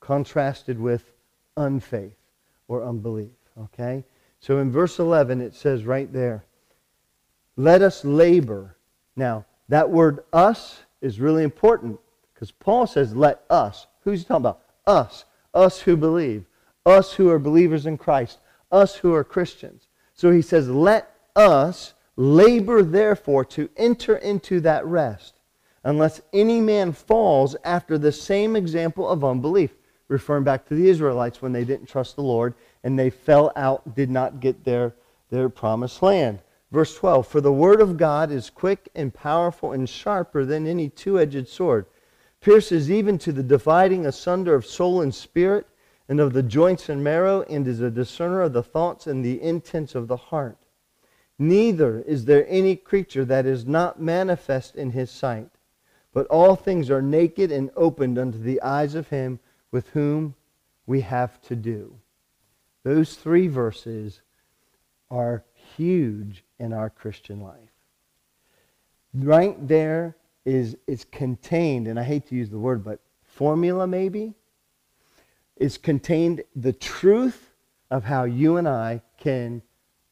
contrasted 0.00 0.78
with 0.78 1.12
unfaith 1.56 2.16
or 2.68 2.84
unbelief. 2.84 3.32
Okay? 3.58 4.04
So 4.40 4.58
in 4.58 4.70
verse 4.70 4.98
11, 4.98 5.40
it 5.40 5.54
says 5.54 5.84
right 5.84 6.10
there, 6.12 6.44
let 7.56 7.82
us 7.82 8.04
labor. 8.04 8.76
Now, 9.16 9.44
that 9.68 9.90
word 9.90 10.20
us 10.32 10.80
is 11.00 11.20
really 11.20 11.42
important 11.42 11.98
because 12.32 12.52
Paul 12.52 12.86
says, 12.86 13.16
let 13.16 13.42
us. 13.50 13.87
Who's 14.04 14.20
he 14.20 14.24
talking 14.24 14.42
about? 14.42 14.60
Us. 14.86 15.24
Us 15.54 15.80
who 15.80 15.96
believe. 15.96 16.44
Us 16.86 17.12
who 17.14 17.28
are 17.30 17.38
believers 17.38 17.86
in 17.86 17.98
Christ. 17.98 18.38
Us 18.70 18.96
who 18.96 19.14
are 19.14 19.24
Christians. 19.24 19.88
So 20.14 20.30
he 20.30 20.42
says, 20.42 20.68
let 20.68 21.14
us 21.36 21.94
labor 22.16 22.82
therefore 22.82 23.44
to 23.44 23.68
enter 23.76 24.16
into 24.16 24.60
that 24.60 24.84
rest, 24.84 25.34
unless 25.84 26.20
any 26.32 26.60
man 26.60 26.92
falls 26.92 27.54
after 27.64 27.96
the 27.96 28.10
same 28.10 28.56
example 28.56 29.08
of 29.08 29.24
unbelief 29.24 29.70
referring 30.08 30.44
back 30.44 30.66
to 30.66 30.74
the 30.74 30.88
Israelites 30.88 31.40
when 31.40 31.52
they 31.52 31.64
didn't 31.64 31.86
trust 31.86 32.16
the 32.16 32.22
Lord 32.22 32.54
and 32.82 32.98
they 32.98 33.10
fell 33.10 33.52
out, 33.54 33.94
did 33.94 34.10
not 34.10 34.40
get 34.40 34.64
their, 34.64 34.94
their 35.30 35.48
promised 35.48 36.02
land. 36.02 36.40
Verse 36.72 36.96
12 36.96 37.26
For 37.26 37.40
the 37.40 37.52
word 37.52 37.80
of 37.80 37.96
God 37.96 38.30
is 38.30 38.50
quick 38.50 38.88
and 38.94 39.14
powerful 39.14 39.72
and 39.72 39.88
sharper 39.88 40.44
than 40.44 40.66
any 40.66 40.88
two 40.88 41.20
edged 41.20 41.48
sword, 41.48 41.86
pierces 42.40 42.90
even 42.90 43.18
to 43.18 43.32
the 43.32 43.42
dividing 43.42 44.06
asunder 44.06 44.54
of 44.54 44.66
soul 44.66 45.00
and 45.00 45.14
spirit, 45.14 45.66
and 46.08 46.20
of 46.20 46.32
the 46.32 46.42
joints 46.42 46.88
and 46.88 47.04
marrow, 47.04 47.42
and 47.42 47.66
is 47.68 47.80
a 47.80 47.90
discerner 47.90 48.40
of 48.42 48.52
the 48.52 48.62
thoughts 48.62 49.06
and 49.06 49.24
the 49.24 49.42
intents 49.42 49.94
of 49.94 50.08
the 50.08 50.16
heart. 50.16 50.56
Neither 51.38 52.00
is 52.00 52.24
there 52.24 52.46
any 52.48 52.74
creature 52.74 53.24
that 53.26 53.46
is 53.46 53.66
not 53.66 54.00
manifest 54.00 54.74
in 54.74 54.90
his 54.90 55.10
sight, 55.10 55.50
but 56.12 56.26
all 56.28 56.56
things 56.56 56.90
are 56.90 57.02
naked 57.02 57.52
and 57.52 57.70
opened 57.76 58.18
unto 58.18 58.38
the 58.38 58.60
eyes 58.62 58.94
of 58.94 59.08
him 59.08 59.38
with 59.70 59.88
whom 59.90 60.34
we 60.86 61.02
have 61.02 61.40
to 61.42 61.54
do. 61.54 61.94
Those 62.82 63.14
three 63.14 63.48
verses 63.48 64.22
are 65.10 65.44
huge 65.76 66.42
in 66.58 66.72
our 66.72 66.90
Christian 66.90 67.40
life. 67.40 67.70
Right 69.14 69.68
there 69.68 70.16
is, 70.48 70.78
is 70.86 71.04
contained, 71.04 71.86
and 71.86 72.00
I 72.00 72.04
hate 72.04 72.26
to 72.28 72.34
use 72.34 72.48
the 72.48 72.58
word, 72.58 72.82
but 72.82 73.00
formula 73.22 73.86
maybe, 73.86 74.32
is 75.56 75.76
contained 75.76 76.42
the 76.56 76.72
truth 76.72 77.50
of 77.90 78.04
how 78.04 78.24
you 78.24 78.56
and 78.56 78.66
I 78.66 79.02
can 79.18 79.60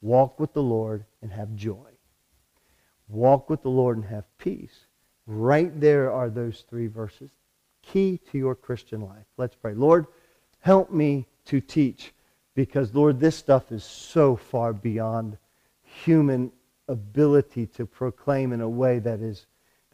walk 0.03 0.39
with 0.39 0.53
the 0.53 0.63
Lord 0.63 1.07
and 1.23 1.33
have 1.33 1.55
joy. 1.55 1.89
Walk 3.09 3.49
with 3.49 3.63
the 3.63 3.71
Lord 3.71 3.97
and 3.97 4.07
have 4.07 4.25
peace. 4.37 4.85
Right 5.27 5.81
there 5.81 6.13
are 6.13 6.29
those 6.29 6.65
three 6.69 6.87
verses 6.87 7.31
key 7.83 8.19
to 8.31 8.37
your 8.37 8.55
Christian 8.57 9.01
life. 9.01 9.25
Let's 9.37 9.55
pray. 9.55 9.73
Lord, 9.73 10.07
help 10.59 10.91
me 10.91 11.27
to 11.47 11.61
teach 11.61 12.13
because, 12.55 12.95
Lord, 12.95 13.21
this 13.21 13.37
stuff 13.37 13.71
is 13.71 13.85
so 13.85 14.37
far 14.37 14.73
beyond 14.73 15.39
human 15.83 16.51
ability 16.89 17.67
to 17.67 17.87
proclaim 17.87 18.53
in 18.53 18.61
a 18.61 18.69
way 18.69 18.99
that 18.99 19.21
is 19.21 19.47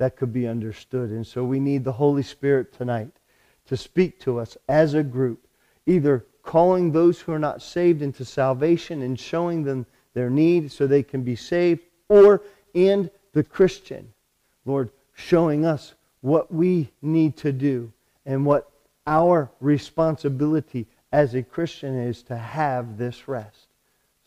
that 0.03 0.17
could 0.17 0.33
be 0.33 0.49
understood. 0.49 1.11
And 1.11 1.25
so 1.25 1.45
we 1.45 1.61
need 1.61 1.85
the 1.85 1.93
Holy 1.93 2.25
Spirit 2.25 2.73
tonight 2.73 3.13
to 3.67 3.77
speak 3.77 4.19
to 4.19 4.41
us 4.41 4.59
as 4.69 4.95
a 4.95 5.03
group, 5.05 5.47
either 5.87 6.27
calling 6.43 6.91
those 6.91 7.21
who 7.21 7.31
are 7.31 7.39
not 7.39 7.63
saved 7.63 8.03
into 8.03 8.25
salvation 8.25 9.03
and 9.03 9.19
showing 9.19 9.63
them 9.63 9.87
their 10.13 10.29
need 10.29 10.73
so 10.73 10.89
they 10.89 11.05
can 11.05 11.23
be 11.23 11.37
saved, 11.37 11.83
or 12.09 12.43
and 12.75 13.13
the 13.33 13.45
Christian, 13.45 14.13
Lord, 14.65 14.91
showing 15.15 15.65
us 15.65 15.95
what 16.21 16.53
we 16.53 16.91
need 17.01 17.37
to 17.37 17.53
do 17.53 17.93
and 18.27 18.45
what 18.45 18.73
our 19.07 19.53
responsibility 19.61 20.89
as 21.13 21.37
a 21.37 21.45
Christian 21.45 21.97
is 21.97 22.25
to 22.25 22.37
have 22.37 22.99
this 22.99 23.29
rest. 23.29 23.69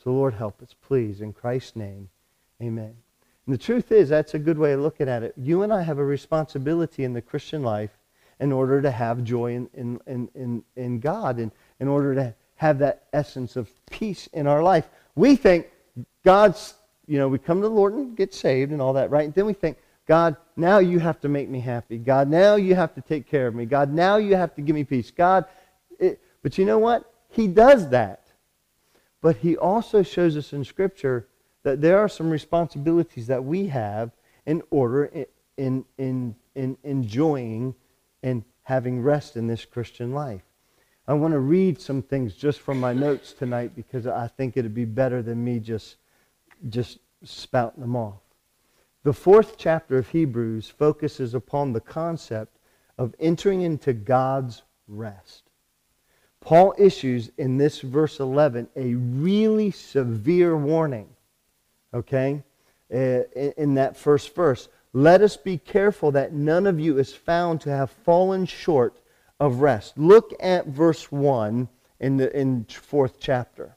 So, 0.01 0.13
Lord, 0.13 0.35
help 0.35 0.61
us, 0.61 0.73
please. 0.87 1.19
In 1.19 1.33
Christ's 1.33 1.75
name, 1.75 2.09
amen. 2.61 3.04
And 3.45 3.53
the 3.53 3.59
truth 3.59 3.91
is, 3.91 4.09
that's 4.09 4.33
a 4.33 4.39
good 4.39 4.57
way 4.57 4.73
of 4.73 4.79
looking 4.79 5.07
at 5.07 5.23
it. 5.23 5.33
You 5.37 5.63
and 5.63 5.71
I 5.71 5.83
have 5.83 5.99
a 5.99 6.05
responsibility 6.05 7.03
in 7.03 7.13
the 7.13 7.21
Christian 7.21 7.61
life 7.63 7.91
in 8.39 8.51
order 8.51 8.81
to 8.81 8.91
have 8.91 9.23
joy 9.23 9.53
in, 9.53 9.69
in, 9.73 9.99
in, 10.07 10.29
in, 10.35 10.63
in 10.75 10.99
God 10.99 11.37
and 11.37 11.51
in 11.79 11.87
order 11.87 12.15
to 12.15 12.33
have 12.55 12.79
that 12.79 13.03
essence 13.13 13.55
of 13.55 13.69
peace 13.89 14.27
in 14.33 14.47
our 14.47 14.63
life. 14.63 14.89
We 15.15 15.35
think 15.35 15.67
God's, 16.23 16.73
you 17.07 17.17
know, 17.17 17.27
we 17.27 17.37
come 17.37 17.61
to 17.61 17.67
the 17.67 17.73
Lord 17.73 17.93
and 17.93 18.17
get 18.17 18.33
saved 18.33 18.71
and 18.71 18.81
all 18.81 18.93
that, 18.93 19.11
right? 19.11 19.25
And 19.25 19.33
then 19.33 19.45
we 19.45 19.53
think, 19.53 19.77
God, 20.07 20.35
now 20.55 20.79
you 20.79 20.99
have 20.99 21.19
to 21.21 21.29
make 21.29 21.49
me 21.49 21.59
happy. 21.59 21.97
God, 21.97 22.29
now 22.29 22.55
you 22.55 22.75
have 22.75 22.93
to 22.95 23.01
take 23.01 23.27
care 23.27 23.47
of 23.47 23.55
me. 23.55 23.65
God, 23.65 23.91
now 23.91 24.17
you 24.17 24.35
have 24.35 24.53
to 24.55 24.61
give 24.61 24.75
me 24.75 24.83
peace. 24.83 25.11
God, 25.11 25.45
it, 25.99 26.21
but 26.43 26.57
you 26.57 26.65
know 26.65 26.77
what? 26.77 27.11
He 27.29 27.47
does 27.47 27.89
that. 27.89 28.27
But 29.21 29.37
he 29.37 29.57
also 29.57 30.03
shows 30.03 30.37
us 30.37 30.53
in 30.53 30.63
Scripture 30.63 31.27
that 31.65 31.81
there 31.81 31.97
are 31.97 32.07
some 32.07 32.29
responsibilities 32.29 33.25
that 33.25 33.43
we 33.43 33.65
have 33.65 34.11
in 34.45 34.61
order 34.69 35.05
in, 35.05 35.25
in, 35.57 35.85
in, 35.97 36.35
in 36.53 36.77
enjoying 36.83 37.73
and 38.21 38.43
having 38.61 39.01
rest 39.01 39.35
in 39.35 39.47
this 39.47 39.65
Christian 39.65 40.13
life. 40.13 40.43
I 41.07 41.15
want 41.15 41.33
to 41.33 41.39
read 41.39 41.81
some 41.81 42.03
things 42.03 42.35
just 42.35 42.59
from 42.59 42.79
my 42.79 42.93
notes 42.93 43.33
tonight 43.33 43.75
because 43.75 44.05
I 44.05 44.27
think 44.27 44.55
it'd 44.55 44.75
be 44.75 44.85
better 44.85 45.23
than 45.23 45.43
me 45.43 45.59
just, 45.59 45.95
just 46.69 46.99
spouting 47.23 47.81
them 47.81 47.95
off. 47.95 48.21
The 49.01 49.13
fourth 49.13 49.57
chapter 49.57 49.97
of 49.97 50.09
Hebrews 50.09 50.69
focuses 50.69 51.33
upon 51.33 51.73
the 51.73 51.81
concept 51.81 52.59
of 52.99 53.15
entering 53.19 53.61
into 53.61 53.91
God's 53.91 54.61
rest. 54.87 55.49
Paul 56.41 56.75
issues 56.77 57.31
in 57.39 57.57
this 57.57 57.81
verse 57.81 58.19
11 58.19 58.69
a 58.75 58.93
really 58.93 59.71
severe 59.71 60.55
warning, 60.55 61.09
okay, 61.95 62.43
uh, 62.93 63.21
in 63.57 63.73
that 63.75 63.97
first 63.97 64.35
verse. 64.35 64.69
Let 64.93 65.21
us 65.21 65.35
be 65.35 65.57
careful 65.57 66.11
that 66.11 66.33
none 66.33 66.67
of 66.67 66.79
you 66.79 66.97
is 66.99 67.13
found 67.13 67.61
to 67.61 67.69
have 67.69 67.89
fallen 67.89 68.45
short 68.45 69.01
of 69.39 69.61
rest. 69.61 69.97
Look 69.97 70.33
at 70.39 70.67
verse 70.67 71.11
1 71.11 71.67
in 71.99 72.17
the 72.17 72.37
in 72.37 72.65
fourth 72.65 73.19
chapter. 73.19 73.75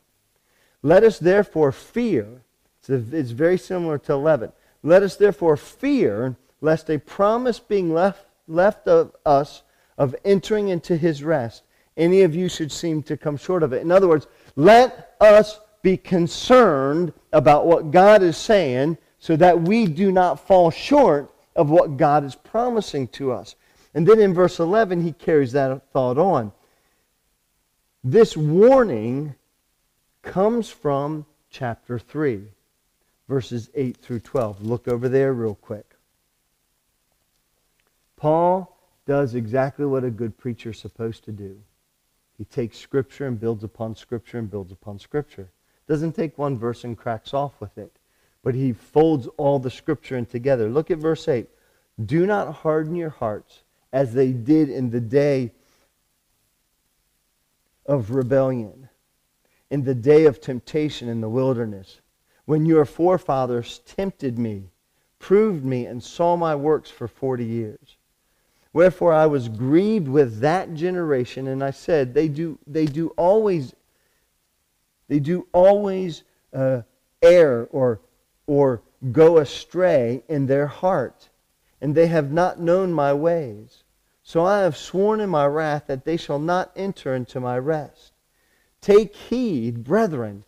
Let 0.82 1.02
us 1.02 1.18
therefore 1.18 1.72
fear. 1.72 2.42
It's, 2.78 2.90
a, 2.90 3.16
it's 3.16 3.30
very 3.32 3.58
similar 3.58 3.98
to 3.98 4.12
11. 4.12 4.52
Let 4.82 5.02
us 5.02 5.16
therefore 5.16 5.56
fear 5.56 6.36
lest 6.60 6.90
a 6.90 6.98
promise 6.98 7.58
being 7.58 7.92
left, 7.92 8.26
left 8.46 8.86
of 8.86 9.14
us 9.24 9.62
of 9.96 10.14
entering 10.24 10.68
into 10.68 10.96
his 10.96 11.22
rest, 11.22 11.64
any 11.96 12.22
of 12.22 12.34
you 12.34 12.48
should 12.48 12.70
seem 12.70 13.02
to 13.02 13.16
come 13.16 13.36
short 13.36 13.62
of 13.62 13.72
it. 13.72 13.82
In 13.82 13.90
other 13.90 14.08
words, 14.08 14.28
let 14.54 15.16
us 15.20 15.58
be 15.88 15.96
concerned 15.96 17.14
about 17.32 17.64
what 17.64 17.90
God 17.90 18.22
is 18.22 18.36
saying 18.36 18.98
so 19.18 19.36
that 19.36 19.62
we 19.62 19.86
do 19.86 20.12
not 20.12 20.46
fall 20.46 20.70
short 20.70 21.32
of 21.56 21.70
what 21.70 21.96
God 21.96 22.24
is 22.24 22.34
promising 22.34 23.08
to 23.08 23.32
us. 23.32 23.56
And 23.94 24.06
then 24.06 24.20
in 24.20 24.34
verse 24.34 24.58
11, 24.58 25.02
he 25.02 25.12
carries 25.12 25.52
that 25.52 25.90
thought 25.90 26.18
on. 26.18 26.52
This 28.04 28.36
warning 28.36 29.34
comes 30.20 30.68
from 30.68 31.24
chapter 31.48 31.98
3, 31.98 32.42
verses 33.26 33.70
8 33.74 33.96
through 33.96 34.20
12. 34.20 34.60
Look 34.60 34.88
over 34.88 35.08
there 35.08 35.32
real 35.32 35.54
quick. 35.54 35.94
Paul 38.16 38.78
does 39.06 39.34
exactly 39.34 39.86
what 39.86 40.04
a 40.04 40.10
good 40.10 40.36
preacher 40.36 40.70
is 40.70 40.78
supposed 40.78 41.24
to 41.24 41.32
do. 41.32 41.58
He 42.36 42.44
takes 42.44 42.76
Scripture 42.76 43.26
and 43.26 43.40
builds 43.40 43.64
upon 43.64 43.96
Scripture 43.96 44.38
and 44.38 44.50
builds 44.50 44.70
upon 44.70 44.98
Scripture. 44.98 45.48
Doesn't 45.88 46.12
take 46.12 46.38
one 46.38 46.58
verse 46.58 46.84
and 46.84 46.96
cracks 46.96 47.34
off 47.34 47.60
with 47.60 47.76
it, 47.78 47.96
but 48.42 48.54
he 48.54 48.72
folds 48.72 49.26
all 49.38 49.58
the 49.58 49.70
Scripture 49.70 50.16
in 50.16 50.26
together. 50.26 50.68
Look 50.68 50.90
at 50.90 50.98
verse 50.98 51.26
8. 51.26 51.48
Do 52.04 52.26
not 52.26 52.54
harden 52.56 52.94
your 52.94 53.10
hearts 53.10 53.62
as 53.92 54.12
they 54.12 54.32
did 54.32 54.68
in 54.68 54.90
the 54.90 55.00
day 55.00 55.52
of 57.86 58.10
rebellion, 58.10 58.90
in 59.70 59.82
the 59.82 59.94
day 59.94 60.26
of 60.26 60.40
temptation 60.40 61.08
in 61.08 61.22
the 61.22 61.28
wilderness, 61.28 62.00
when 62.44 62.66
your 62.66 62.84
forefathers 62.84 63.80
tempted 63.80 64.38
me, 64.38 64.70
proved 65.18 65.64
me, 65.64 65.86
and 65.86 66.02
saw 66.02 66.36
my 66.36 66.54
works 66.54 66.90
for 66.90 67.08
forty 67.08 67.44
years. 67.44 67.96
Wherefore 68.72 69.12
I 69.12 69.26
was 69.26 69.48
grieved 69.48 70.06
with 70.08 70.40
that 70.40 70.74
generation, 70.74 71.48
and 71.48 71.64
I 71.64 71.70
said, 71.70 72.12
They 72.14 72.28
do, 72.28 72.58
they 72.66 72.84
do 72.86 73.08
always, 73.16 73.74
they 75.08 75.20
do 75.20 75.46
always 75.52 76.22
uh, 76.52 76.82
err 77.22 77.66
or, 77.70 78.00
or 78.46 78.82
go 79.12 79.38
astray 79.38 80.22
in 80.28 80.46
their 80.46 80.66
heart 80.66 81.28
and 81.80 81.94
they 81.94 82.06
have 82.08 82.32
not 82.32 82.60
known 82.60 82.92
my 82.92 83.12
ways. 83.12 83.84
So 84.22 84.44
I 84.44 84.60
have 84.60 84.76
sworn 84.76 85.20
in 85.20 85.30
my 85.30 85.46
wrath 85.46 85.84
that 85.86 86.04
they 86.04 86.16
shall 86.16 86.38
not 86.38 86.72
enter 86.76 87.14
into 87.14 87.40
my 87.40 87.58
rest. 87.58 88.12
Take 88.80 89.14
heed, 89.14 89.84
brethren. 89.84 90.44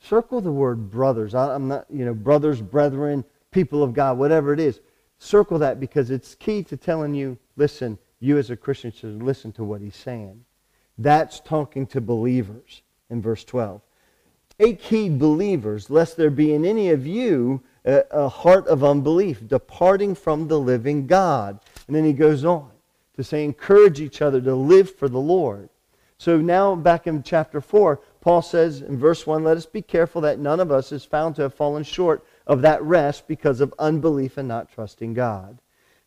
Circle 0.00 0.40
the 0.40 0.50
word 0.50 0.90
brothers. 0.90 1.34
I, 1.34 1.54
am 1.54 1.68
not, 1.68 1.86
you 1.88 2.04
know, 2.04 2.14
brothers, 2.14 2.60
brethren, 2.60 3.24
people 3.50 3.82
of 3.82 3.92
God, 3.92 4.18
whatever 4.18 4.52
it 4.52 4.58
is. 4.58 4.80
Circle 5.18 5.60
that 5.60 5.78
because 5.78 6.10
it's 6.10 6.34
key 6.34 6.64
to 6.64 6.76
telling 6.76 7.14
you, 7.14 7.38
listen, 7.56 7.98
you 8.18 8.38
as 8.38 8.50
a 8.50 8.56
Christian 8.56 8.90
should 8.90 9.22
listen 9.22 9.52
to 9.52 9.64
what 9.64 9.80
he's 9.80 9.94
saying. 9.94 10.44
That's 10.98 11.38
talking 11.38 11.86
to 11.88 12.00
believers 12.00 12.82
in 13.12 13.22
verse 13.22 13.44
12. 13.44 13.80
Take 14.58 14.80
heed, 14.80 15.18
believers, 15.18 15.90
lest 15.90 16.16
there 16.16 16.30
be 16.30 16.52
in 16.52 16.64
any 16.64 16.90
of 16.90 17.06
you 17.06 17.62
a, 17.84 18.04
a 18.10 18.28
heart 18.28 18.66
of 18.66 18.82
unbelief, 18.82 19.46
departing 19.46 20.14
from 20.14 20.48
the 20.48 20.58
living 20.58 21.06
God. 21.06 21.60
And 21.86 21.94
then 21.94 22.04
he 22.04 22.12
goes 22.12 22.44
on 22.44 22.70
to 23.16 23.22
say, 23.22 23.44
encourage 23.44 24.00
each 24.00 24.22
other 24.22 24.40
to 24.40 24.54
live 24.54 24.94
for 24.94 25.08
the 25.08 25.18
Lord. 25.18 25.68
So 26.18 26.38
now, 26.38 26.76
back 26.76 27.06
in 27.06 27.22
chapter 27.22 27.60
4, 27.60 28.00
Paul 28.20 28.42
says 28.42 28.80
in 28.80 28.96
verse 28.96 29.26
1 29.26 29.42
Let 29.42 29.56
us 29.56 29.66
be 29.66 29.82
careful 29.82 30.20
that 30.20 30.38
none 30.38 30.60
of 30.60 30.70
us 30.70 30.92
is 30.92 31.04
found 31.04 31.34
to 31.36 31.42
have 31.42 31.54
fallen 31.54 31.82
short 31.82 32.24
of 32.46 32.62
that 32.62 32.82
rest 32.82 33.26
because 33.26 33.60
of 33.60 33.74
unbelief 33.78 34.38
and 34.38 34.46
not 34.46 34.70
trusting 34.70 35.14
God. 35.14 35.58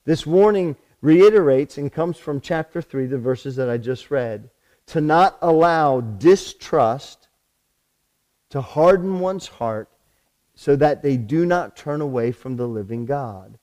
This 0.05 0.25
warning 0.25 0.77
reiterates 1.01 1.77
and 1.77 1.91
comes 1.91 2.17
from 2.17 2.39
chapter 2.39 2.81
3, 2.81 3.07
the 3.07 3.17
verses 3.17 3.57
that 3.57 3.69
I 3.69 3.77
just 3.77 4.09
read, 4.09 4.49
to 4.87 5.01
not 5.01 5.37
allow 5.41 6.01
distrust 6.01 7.27
to 8.49 8.61
harden 8.61 9.19
one's 9.19 9.47
heart 9.47 9.89
so 10.53 10.75
that 10.75 11.01
they 11.01 11.17
do 11.17 11.45
not 11.45 11.75
turn 11.75 12.01
away 12.01 12.31
from 12.31 12.55
the 12.55 12.67
living 12.67 13.05
God. 13.05 13.57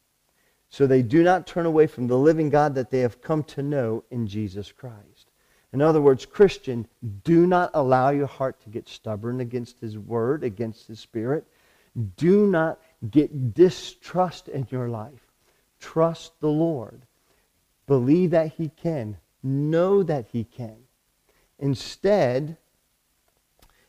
So 0.69 0.87
they 0.87 1.03
do 1.03 1.23
not 1.23 1.47
turn 1.47 1.67
away 1.67 1.87
from 1.87 2.07
the 2.07 2.19
living 2.19 2.51
God 2.51 2.75
that 2.75 2.91
they 2.91 3.01
have 3.01 3.21
come 3.21 3.45
to 3.45 3.63
know 3.63 4.05
in 4.11 4.27
Jesus 4.27 4.73
Christ. 4.73 5.31
In 5.73 5.81
other 5.81 6.03
words, 6.03 6.27
Christian, 6.27 6.87
do 7.25 7.47
not 7.47 7.71
allow 7.73 8.11
your 8.11 8.27
heart 8.27 8.61
to 8.63 8.69
get 8.69 8.89
stubborn 8.89 9.41
against 9.41 9.81
His 9.81 9.99
Word, 9.99 10.45
against 10.45 10.87
His 10.87 11.01
Spirit. 11.01 11.47
Do 12.17 12.47
not 12.47 12.81
get 13.11 13.55
distrust 13.55 14.49
in 14.49 14.67
your 14.71 14.89
life. 14.89 15.31
Trust 15.81 16.39
the 16.41 16.51
Lord. 16.51 17.03
Believe 17.87 18.31
that 18.31 18.53
He 18.53 18.69
can. 18.69 19.17
Know 19.43 20.03
that 20.03 20.27
He 20.31 20.45
can. 20.45 20.77
Instead, 21.59 22.57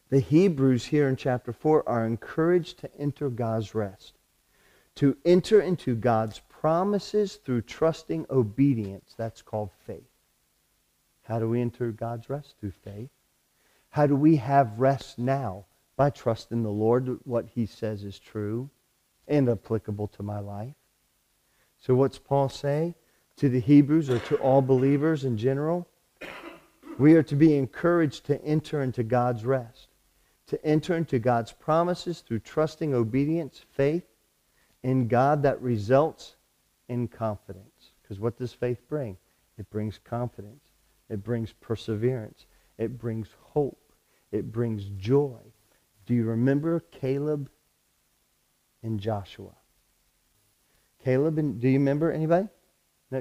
the 0.09 0.19
Hebrews 0.19 0.85
here 0.85 1.09
in 1.09 1.15
chapter 1.15 1.51
4 1.51 1.87
are 1.89 2.05
encouraged 2.05 2.77
to 2.79 2.95
enter 2.99 3.29
God's 3.29 3.73
rest, 3.73 4.13
to 4.95 5.17
enter 5.25 5.59
into 5.59 5.95
God's 5.95 6.39
promises 6.49 7.37
through 7.37 7.61
trusting 7.61 8.27
obedience. 8.29 9.15
That's 9.17 9.41
called 9.41 9.71
faith. 9.87 10.09
How 11.23 11.39
do 11.39 11.49
we 11.49 11.61
enter 11.61 11.91
God's 11.91 12.29
rest? 12.29 12.55
Through 12.59 12.73
faith. 12.83 13.09
How 13.89 14.07
do 14.07 14.15
we 14.15 14.35
have 14.35 14.79
rest 14.79 15.17
now? 15.17 15.65
By 15.95 16.09
trusting 16.09 16.63
the 16.63 16.69
Lord, 16.69 17.19
what 17.23 17.47
he 17.53 17.65
says 17.65 18.03
is 18.03 18.19
true 18.19 18.69
and 19.27 19.49
applicable 19.49 20.07
to 20.09 20.23
my 20.23 20.39
life. 20.39 20.75
So 21.79 21.95
what's 21.95 22.17
Paul 22.17 22.49
say 22.49 22.95
to 23.37 23.49
the 23.49 23.59
Hebrews 23.59 24.09
or 24.09 24.19
to 24.19 24.35
all 24.37 24.61
believers 24.61 25.25
in 25.25 25.37
general? 25.37 25.87
We 26.97 27.15
are 27.15 27.23
to 27.23 27.35
be 27.35 27.57
encouraged 27.57 28.25
to 28.27 28.43
enter 28.43 28.81
into 28.81 29.03
God's 29.03 29.45
rest 29.45 29.87
to 30.47 30.65
enter 30.65 30.95
into 30.95 31.19
God's 31.19 31.51
promises 31.51 32.19
through 32.19 32.39
trusting 32.39 32.93
obedience, 32.93 33.65
faith 33.71 34.05
in 34.83 35.07
God 35.07 35.43
that 35.43 35.61
results 35.61 36.35
in 36.89 37.07
confidence. 37.07 37.91
Because 38.01 38.19
what 38.19 38.37
does 38.37 38.53
faith 38.53 38.81
bring? 38.89 39.17
It 39.57 39.69
brings 39.69 39.99
confidence. 40.03 40.63
It 41.09 41.23
brings 41.23 41.53
perseverance. 41.53 42.45
It 42.77 42.97
brings 42.97 43.29
hope. 43.39 43.93
It 44.31 44.51
brings 44.51 44.85
joy. 44.97 45.39
Do 46.05 46.13
you 46.13 46.25
remember 46.25 46.79
Caleb 46.79 47.49
and 48.81 48.99
Joshua? 48.99 49.55
Caleb 51.03 51.37
and 51.37 51.59
do 51.59 51.67
you 51.69 51.79
remember 51.79 52.11
anybody? 52.11 52.47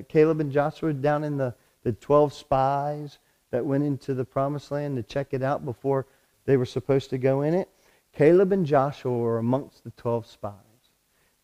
Caleb 0.08 0.40
and 0.40 0.50
Joshua 0.50 0.92
down 0.92 1.22
in 1.22 1.36
the, 1.36 1.54
the 1.82 1.92
12 1.92 2.32
spies 2.32 3.18
that 3.52 3.64
went 3.64 3.84
into 3.84 4.14
the 4.14 4.24
promised 4.24 4.72
land 4.72 4.96
to 4.96 5.02
check 5.02 5.28
it 5.30 5.42
out 5.42 5.64
before 5.64 6.06
they 6.44 6.56
were 6.56 6.66
supposed 6.66 7.10
to 7.10 7.18
go 7.18 7.42
in 7.42 7.54
it. 7.54 7.68
Caleb 8.12 8.50
and 8.50 8.66
Joshua 8.66 9.16
were 9.16 9.38
amongst 9.38 9.84
the 9.84 9.92
12 9.92 10.26
spies. 10.26 10.54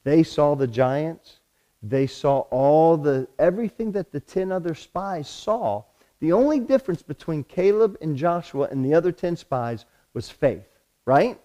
They 0.03 0.23
saw 0.23 0.57
the 0.57 0.67
giants. 0.67 1.39
They 1.83 2.07
saw 2.07 2.41
all 2.51 2.97
the 2.97 3.29
everything 3.39 3.93
that 3.93 4.11
the 4.11 4.21
10 4.21 4.51
other 4.51 4.75
spies 4.75 5.29
saw. 5.29 5.85
The 6.21 6.33
only 6.33 6.59
difference 6.59 7.03
between 7.03 7.45
Caleb 7.45 7.97
and 8.01 8.17
Joshua 8.17 8.69
and 8.71 8.85
the 8.85 8.95
other 8.95 9.13
10 9.13 9.37
spies 9.37 9.85
was 10.15 10.29
faith, 10.29 10.67
right? 11.05 11.39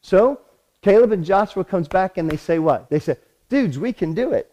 So, 0.00 0.40
Caleb 0.80 1.12
and 1.12 1.24
Joshua 1.24 1.64
comes 1.64 1.88
back 1.88 2.16
and 2.16 2.30
they 2.30 2.36
say 2.36 2.58
what? 2.58 2.88
They 2.88 2.98
say, 2.98 3.16
"Dudes, 3.48 3.78
we 3.78 3.92
can 3.92 4.14
do 4.14 4.32
it. 4.32 4.50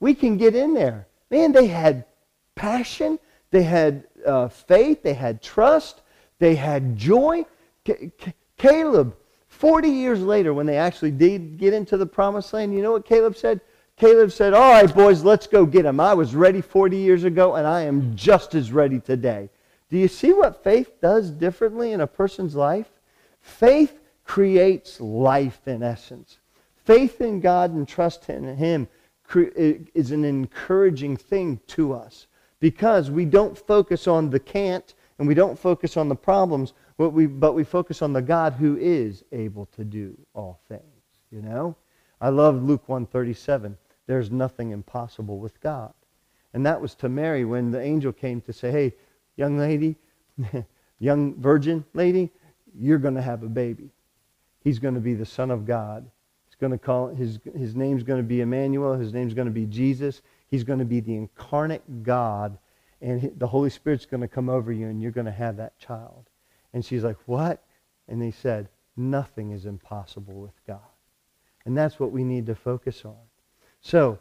We 0.00 0.14
can 0.14 0.36
get 0.36 0.56
in 0.56 0.74
there." 0.74 1.06
Man, 1.30 1.52
they 1.52 1.66
had 1.66 2.04
passion, 2.54 3.18
they 3.50 3.62
had 3.62 4.07
uh, 4.26 4.48
faith, 4.48 5.02
they 5.02 5.14
had 5.14 5.42
trust, 5.42 6.02
they 6.38 6.54
had 6.54 6.96
joy. 6.96 7.44
C- 7.86 8.10
C- 8.22 8.32
Caleb, 8.56 9.16
40 9.48 9.88
years 9.88 10.20
later, 10.20 10.52
when 10.52 10.66
they 10.66 10.76
actually 10.76 11.10
did 11.10 11.58
get 11.58 11.72
into 11.72 11.96
the 11.96 12.06
promised 12.06 12.52
land, 12.52 12.74
you 12.74 12.82
know 12.82 12.92
what 12.92 13.06
Caleb 13.06 13.36
said? 13.36 13.60
Caleb 13.96 14.30
said, 14.30 14.54
All 14.54 14.70
right, 14.70 14.94
boys, 14.94 15.24
let's 15.24 15.46
go 15.46 15.66
get 15.66 15.84
him. 15.84 15.98
I 15.98 16.14
was 16.14 16.34
ready 16.34 16.60
40 16.60 16.96
years 16.96 17.24
ago, 17.24 17.56
and 17.56 17.66
I 17.66 17.82
am 17.82 18.14
just 18.14 18.54
as 18.54 18.70
ready 18.70 19.00
today. 19.00 19.50
Do 19.90 19.98
you 19.98 20.06
see 20.06 20.32
what 20.32 20.62
faith 20.62 21.00
does 21.00 21.30
differently 21.30 21.92
in 21.92 22.00
a 22.00 22.06
person's 22.06 22.54
life? 22.54 22.88
Faith 23.40 23.98
creates 24.24 25.00
life 25.00 25.66
in 25.66 25.82
essence. 25.82 26.38
Faith 26.84 27.20
in 27.20 27.40
God 27.40 27.72
and 27.72 27.88
trust 27.88 28.28
in 28.28 28.56
Him 28.56 28.86
is 29.34 30.10
an 30.10 30.24
encouraging 30.24 31.16
thing 31.16 31.60
to 31.68 31.92
us 31.92 32.27
because 32.60 33.10
we 33.10 33.24
don't 33.24 33.56
focus 33.56 34.06
on 34.06 34.30
the 34.30 34.40
can't 34.40 34.94
and 35.18 35.26
we 35.26 35.34
don't 35.34 35.58
focus 35.58 35.96
on 35.96 36.08
the 36.08 36.14
problems, 36.14 36.72
but 36.96 37.10
we, 37.10 37.26
but 37.26 37.54
we 37.54 37.64
focus 37.64 38.02
on 38.02 38.12
the 38.12 38.22
God 38.22 38.54
who 38.54 38.76
is 38.76 39.24
able 39.32 39.66
to 39.66 39.84
do 39.84 40.16
all 40.34 40.60
things. 40.68 40.82
You 41.30 41.42
know? 41.42 41.76
I 42.20 42.30
love 42.30 42.62
Luke 42.62 42.88
137. 42.88 43.76
There's 44.06 44.30
nothing 44.30 44.70
impossible 44.70 45.38
with 45.38 45.60
God. 45.60 45.92
And 46.54 46.64
that 46.66 46.80
was 46.80 46.94
to 46.96 47.08
Mary 47.08 47.44
when 47.44 47.70
the 47.70 47.80
angel 47.80 48.12
came 48.12 48.40
to 48.42 48.52
say, 48.52 48.70
hey, 48.70 48.94
young 49.36 49.58
lady, 49.58 49.96
young 50.98 51.34
virgin 51.34 51.84
lady, 51.94 52.30
you're 52.78 52.98
going 52.98 53.14
to 53.14 53.22
have 53.22 53.42
a 53.42 53.48
baby. 53.48 53.90
He's 54.62 54.78
going 54.78 54.94
to 54.94 55.00
be 55.00 55.14
the 55.14 55.26
Son 55.26 55.50
of 55.50 55.66
God. 55.66 56.10
He's 56.46 56.56
going 56.56 56.72
to 56.72 56.78
call 56.78 57.08
his 57.08 57.38
his 57.56 57.76
name's 57.76 58.02
going 58.02 58.18
to 58.20 58.26
be 58.26 58.40
Emmanuel. 58.40 58.94
His 58.94 59.12
name's 59.12 59.34
going 59.34 59.46
to 59.46 59.52
be 59.52 59.66
Jesus. 59.66 60.22
He's 60.48 60.64
going 60.64 60.78
to 60.78 60.84
be 60.84 61.00
the 61.00 61.14
incarnate 61.14 62.02
God, 62.02 62.58
and 63.00 63.32
the 63.36 63.46
Holy 63.46 63.70
Spirit's 63.70 64.06
going 64.06 64.22
to 64.22 64.28
come 64.28 64.48
over 64.48 64.72
you, 64.72 64.88
and 64.88 65.00
you're 65.00 65.12
going 65.12 65.26
to 65.26 65.32
have 65.32 65.56
that 65.58 65.78
child. 65.78 66.28
And 66.72 66.84
she's 66.84 67.04
like, 67.04 67.18
What? 67.26 67.62
And 68.08 68.22
he 68.22 68.30
said, 68.30 68.68
Nothing 68.96 69.52
is 69.52 69.66
impossible 69.66 70.40
with 70.40 70.66
God. 70.66 70.80
And 71.64 71.76
that's 71.76 72.00
what 72.00 72.12
we 72.12 72.24
need 72.24 72.46
to 72.46 72.54
focus 72.54 73.04
on. 73.04 73.16
So, 73.80 74.18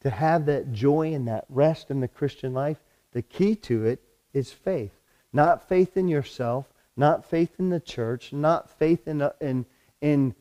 to 0.00 0.10
have 0.10 0.46
that 0.46 0.72
joy 0.72 1.14
and 1.14 1.26
that 1.28 1.46
rest 1.48 1.90
in 1.90 2.00
the 2.00 2.08
Christian 2.08 2.52
life, 2.52 2.78
the 3.12 3.22
key 3.22 3.54
to 3.56 3.86
it 3.86 4.02
is 4.32 4.52
faith. 4.52 4.92
Not 5.32 5.68
faith 5.68 5.96
in 5.96 6.08
yourself, 6.08 6.66
not 6.96 7.24
faith 7.24 7.54
in 7.58 7.70
the 7.70 7.80
church, 7.80 8.32
not 8.32 8.70
faith 8.78 9.08
in, 9.08 9.22
uh, 9.22 9.32
in, 9.40 9.66
in 10.00 10.34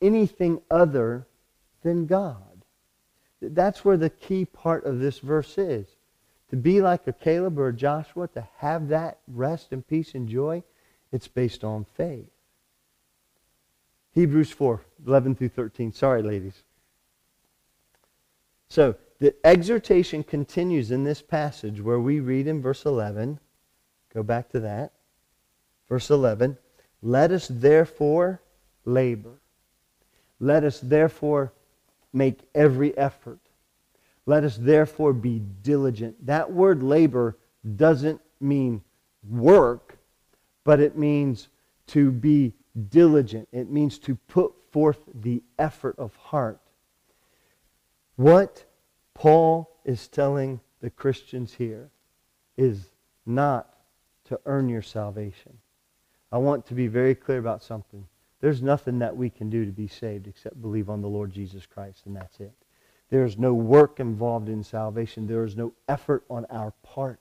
anything 0.00 0.60
other 0.70 1.26
than 1.82 2.06
God. 2.06 2.55
That's 3.40 3.84
where 3.84 3.96
the 3.96 4.10
key 4.10 4.44
part 4.44 4.84
of 4.84 4.98
this 4.98 5.18
verse 5.18 5.58
is. 5.58 5.86
To 6.50 6.56
be 6.56 6.80
like 6.80 7.06
a 7.06 7.12
Caleb 7.12 7.58
or 7.58 7.68
a 7.68 7.72
Joshua, 7.72 8.28
to 8.28 8.46
have 8.58 8.88
that 8.88 9.18
rest 9.28 9.72
and 9.72 9.86
peace 9.86 10.14
and 10.14 10.28
joy, 10.28 10.62
it's 11.12 11.28
based 11.28 11.64
on 11.64 11.84
faith. 11.96 12.30
Hebrews 14.12 14.50
4, 14.50 14.80
11 15.06 15.34
through 15.34 15.50
13. 15.50 15.92
Sorry, 15.92 16.22
ladies. 16.22 16.62
So, 18.68 18.96
the 19.18 19.34
exhortation 19.44 20.22
continues 20.22 20.90
in 20.90 21.04
this 21.04 21.22
passage 21.22 21.80
where 21.80 22.00
we 22.00 22.20
read 22.20 22.46
in 22.46 22.62
verse 22.62 22.84
11. 22.84 23.40
Go 24.12 24.22
back 24.22 24.50
to 24.50 24.60
that. 24.60 24.92
Verse 25.88 26.10
11. 26.10 26.58
Let 27.02 27.30
us 27.30 27.48
therefore 27.48 28.40
labor. 28.84 29.40
Let 30.40 30.64
us 30.64 30.80
therefore 30.80 31.52
make 32.16 32.40
every 32.54 32.96
effort. 32.96 33.38
Let 34.24 34.42
us 34.42 34.56
therefore 34.56 35.12
be 35.12 35.42
diligent. 35.62 36.26
That 36.26 36.50
word 36.52 36.82
labor 36.82 37.36
doesn't 37.76 38.20
mean 38.40 38.82
work, 39.28 39.98
but 40.64 40.80
it 40.80 40.96
means 40.96 41.48
to 41.88 42.10
be 42.10 42.54
diligent. 42.88 43.48
It 43.52 43.70
means 43.70 43.98
to 44.00 44.16
put 44.16 44.52
forth 44.72 44.98
the 45.14 45.42
effort 45.58 45.96
of 45.98 46.16
heart. 46.16 46.60
What 48.16 48.64
Paul 49.14 49.70
is 49.84 50.08
telling 50.08 50.60
the 50.80 50.90
Christians 50.90 51.54
here 51.54 51.90
is 52.56 52.90
not 53.24 53.72
to 54.24 54.40
earn 54.46 54.68
your 54.68 54.82
salvation. 54.82 55.58
I 56.32 56.38
want 56.38 56.66
to 56.66 56.74
be 56.74 56.88
very 56.88 57.14
clear 57.14 57.38
about 57.38 57.62
something. 57.62 58.06
There's 58.40 58.62
nothing 58.62 58.98
that 58.98 59.16
we 59.16 59.30
can 59.30 59.48
do 59.48 59.64
to 59.64 59.72
be 59.72 59.88
saved 59.88 60.26
except 60.26 60.60
believe 60.60 60.90
on 60.90 61.00
the 61.00 61.08
Lord 61.08 61.32
Jesus 61.32 61.64
Christ, 61.66 62.02
and 62.06 62.14
that's 62.14 62.38
it. 62.40 62.52
There 63.08 63.24
is 63.24 63.38
no 63.38 63.54
work 63.54 64.00
involved 64.00 64.48
in 64.48 64.62
salvation. 64.62 65.26
There 65.26 65.44
is 65.44 65.56
no 65.56 65.72
effort 65.88 66.24
on 66.28 66.44
our 66.50 66.72
part. 66.82 67.20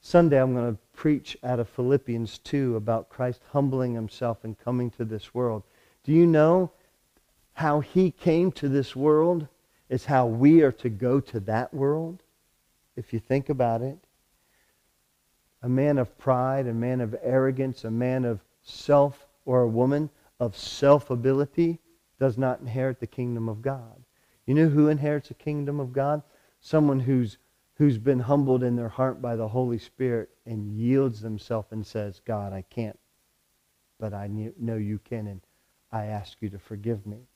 Sunday, 0.00 0.40
I'm 0.40 0.54
going 0.54 0.72
to 0.72 0.78
preach 0.94 1.36
out 1.44 1.60
of 1.60 1.68
Philippians 1.68 2.38
2 2.38 2.76
about 2.76 3.08
Christ 3.08 3.40
humbling 3.52 3.94
himself 3.94 4.42
and 4.42 4.58
coming 4.58 4.90
to 4.92 5.04
this 5.04 5.32
world. 5.32 5.62
Do 6.02 6.12
you 6.12 6.26
know 6.26 6.72
how 7.52 7.80
he 7.80 8.10
came 8.10 8.50
to 8.52 8.68
this 8.68 8.96
world 8.96 9.46
is 9.88 10.06
how 10.06 10.26
we 10.26 10.62
are 10.62 10.72
to 10.72 10.88
go 10.88 11.20
to 11.20 11.38
that 11.40 11.72
world? 11.72 12.22
If 12.96 13.12
you 13.12 13.20
think 13.20 13.48
about 13.48 13.82
it. 13.82 13.98
A 15.62 15.68
man 15.68 15.98
of 15.98 16.18
pride, 16.18 16.66
a 16.66 16.74
man 16.74 17.00
of 17.00 17.14
arrogance, 17.22 17.84
a 17.84 17.90
man 17.90 18.24
of 18.24 18.40
self, 18.64 19.28
or 19.44 19.62
a 19.62 19.68
woman 19.68 20.10
of 20.42 20.56
self 20.56 21.08
ability 21.08 21.78
does 22.18 22.36
not 22.36 22.58
inherit 22.58 22.98
the 22.98 23.06
kingdom 23.06 23.48
of 23.48 23.62
God. 23.62 24.02
You 24.44 24.54
know 24.54 24.68
who 24.68 24.88
inherits 24.88 25.28
the 25.28 25.34
kingdom 25.34 25.78
of 25.78 25.92
God? 25.92 26.20
Someone 26.58 26.98
who's, 26.98 27.38
who's 27.74 27.96
been 27.96 28.18
humbled 28.18 28.64
in 28.64 28.74
their 28.74 28.88
heart 28.88 29.22
by 29.22 29.36
the 29.36 29.46
Holy 29.46 29.78
Spirit 29.78 30.30
and 30.44 30.76
yields 30.76 31.20
themselves 31.20 31.68
and 31.70 31.86
says, 31.86 32.20
God, 32.24 32.52
I 32.52 32.62
can't, 32.62 32.98
but 34.00 34.12
I 34.12 34.28
know 34.58 34.74
you 34.74 34.98
can, 35.04 35.28
and 35.28 35.40
I 35.92 36.06
ask 36.06 36.36
you 36.40 36.48
to 36.50 36.58
forgive 36.58 37.06
me. 37.06 37.28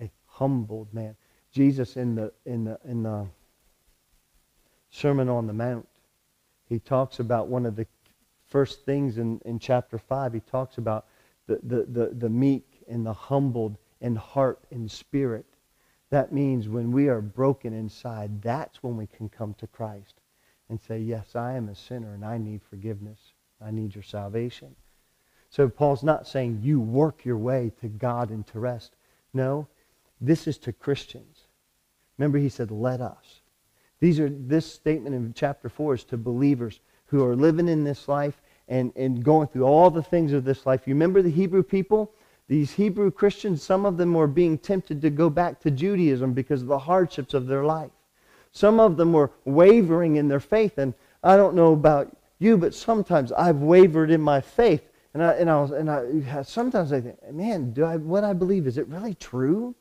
A 0.00 0.10
humbled 0.24 0.94
man. 0.94 1.14
Jesus 1.52 1.98
in 1.98 2.14
the, 2.14 2.32
in 2.46 2.64
the, 2.64 2.78
in 2.86 3.02
the 3.02 3.26
Sermon 4.88 5.28
on 5.28 5.46
the 5.46 5.52
Mount, 5.52 5.86
he 6.70 6.78
talks 6.78 7.20
about 7.20 7.48
one 7.48 7.66
of 7.66 7.76
the 7.76 7.86
first 8.46 8.86
things 8.86 9.18
in, 9.18 9.42
in 9.44 9.58
chapter 9.58 9.98
5. 9.98 10.32
He 10.32 10.40
talks 10.40 10.78
about 10.78 11.04
the, 11.46 11.60
the, 11.62 11.84
the, 11.84 12.14
the 12.14 12.28
meek 12.28 12.82
and 12.88 13.04
the 13.04 13.12
humbled 13.12 13.76
in 14.00 14.16
heart 14.16 14.60
and 14.70 14.90
spirit. 14.90 15.46
That 16.10 16.32
means 16.32 16.68
when 16.68 16.92
we 16.92 17.08
are 17.08 17.20
broken 17.20 17.72
inside, 17.72 18.42
that's 18.42 18.82
when 18.82 18.96
we 18.96 19.06
can 19.06 19.28
come 19.28 19.54
to 19.54 19.66
Christ 19.66 20.14
and 20.68 20.80
say, 20.80 20.98
Yes, 20.98 21.34
I 21.34 21.54
am 21.54 21.68
a 21.68 21.74
sinner 21.74 22.14
and 22.14 22.24
I 22.24 22.38
need 22.38 22.62
forgiveness. 22.62 23.18
I 23.60 23.70
need 23.70 23.94
your 23.94 24.04
salvation. 24.04 24.76
So 25.50 25.68
Paul's 25.68 26.02
not 26.02 26.26
saying 26.26 26.60
you 26.62 26.80
work 26.80 27.24
your 27.24 27.38
way 27.38 27.72
to 27.80 27.88
God 27.88 28.30
and 28.30 28.46
to 28.48 28.58
rest. 28.58 28.96
No, 29.32 29.68
this 30.20 30.46
is 30.46 30.58
to 30.58 30.72
Christians. 30.72 31.46
Remember, 32.18 32.38
he 32.38 32.48
said, 32.48 32.70
Let 32.70 33.00
us. 33.00 33.40
These 34.00 34.20
are 34.20 34.28
this 34.28 34.70
statement 34.70 35.14
in 35.14 35.32
chapter 35.34 35.68
4 35.68 35.94
is 35.94 36.04
to 36.04 36.18
believers 36.18 36.80
who 37.06 37.24
are 37.24 37.34
living 37.34 37.68
in 37.68 37.84
this 37.84 38.08
life 38.08 38.40
and, 38.68 38.92
and 38.96 39.24
going 39.24 39.48
through 39.48 39.64
all 39.64 39.90
the 39.90 40.02
things 40.02 40.32
of 40.32 40.44
this 40.44 40.66
life. 40.66 40.82
You 40.86 40.94
remember 40.94 41.22
the 41.22 41.30
Hebrew 41.30 41.62
people? 41.62 42.12
These 42.48 42.72
Hebrew 42.72 43.10
Christians, 43.10 43.62
some 43.62 43.84
of 43.84 43.96
them 43.96 44.14
were 44.14 44.26
being 44.26 44.58
tempted 44.58 45.00
to 45.02 45.10
go 45.10 45.28
back 45.28 45.60
to 45.60 45.70
Judaism 45.70 46.32
because 46.32 46.62
of 46.62 46.68
the 46.68 46.78
hardships 46.78 47.34
of 47.34 47.46
their 47.46 47.64
life. 47.64 47.90
Some 48.52 48.80
of 48.80 48.96
them 48.96 49.12
were 49.12 49.32
wavering 49.44 50.16
in 50.16 50.28
their 50.28 50.40
faith. 50.40 50.78
And 50.78 50.94
I 51.22 51.36
don't 51.36 51.54
know 51.54 51.72
about 51.72 52.16
you, 52.38 52.56
but 52.56 52.74
sometimes 52.74 53.32
I've 53.32 53.58
wavered 53.58 54.10
in 54.10 54.20
my 54.20 54.40
faith. 54.40 54.82
And 55.12 55.24
I, 55.24 55.32
and 55.32 55.50
I, 55.50 55.60
was, 55.60 55.70
and 55.70 55.90
I 55.90 56.42
sometimes 56.42 56.92
I 56.92 57.00
think, 57.00 57.16
man, 57.32 57.72
do 57.72 57.84
I, 57.84 57.96
what 57.96 58.22
I 58.22 58.32
believe, 58.32 58.66
is 58.66 58.78
it 58.78 58.86
really 58.88 59.14
true? 59.14 59.74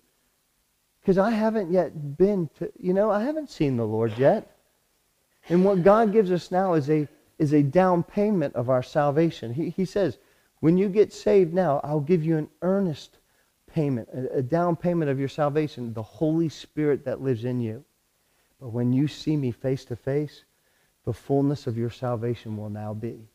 Because 1.02 1.18
I 1.18 1.30
haven't 1.30 1.72
yet 1.72 2.18
been 2.18 2.50
to, 2.58 2.72
you 2.80 2.94
know, 2.94 3.12
I 3.12 3.24
haven't 3.24 3.50
seen 3.50 3.78
the 3.78 3.86
Lord 3.86 4.18
yet. 4.18 4.58
And 5.50 5.64
what 5.64 5.84
God 5.84 6.12
gives 6.12 6.32
us 6.32 6.52
now 6.52 6.74
is 6.74 6.90
a 6.90 7.08
is 7.38 7.54
a 7.54 7.64
down 7.64 8.04
payment 8.04 8.56
of 8.56 8.70
our 8.70 8.84
salvation. 8.84 9.54
He, 9.54 9.70
he 9.70 9.86
says, 9.86 10.18
when 10.60 10.78
you 10.78 10.90
get 10.90 11.14
saved 11.14 11.54
now, 11.54 11.82
I'll 11.84 12.00
give 12.00 12.24
you 12.24 12.38
an 12.38 12.50
earnest 12.62 13.18
payment, 13.68 14.08
a, 14.14 14.38
a 14.38 14.42
down 14.42 14.76
payment 14.76 15.12
of 15.12 15.20
your 15.20 15.28
salvation, 15.28 15.94
the 15.94 16.02
Holy 16.02 16.50
Spirit 16.50 17.06
that 17.06 17.22
lives 17.22 17.46
in 17.46 17.60
you. 17.60 17.84
But 18.60 18.70
when 18.70 18.94
you 18.94 19.08
see 19.08 19.36
me 19.36 19.52
face 19.52 19.86
to 19.86 19.96
face, 19.96 20.44
the 21.04 21.14
fullness 21.14 21.68
of 21.68 21.78
your 21.78 21.90
salvation 21.90 22.58
will 22.58 22.70
now 22.70 22.94
be. 22.94 23.28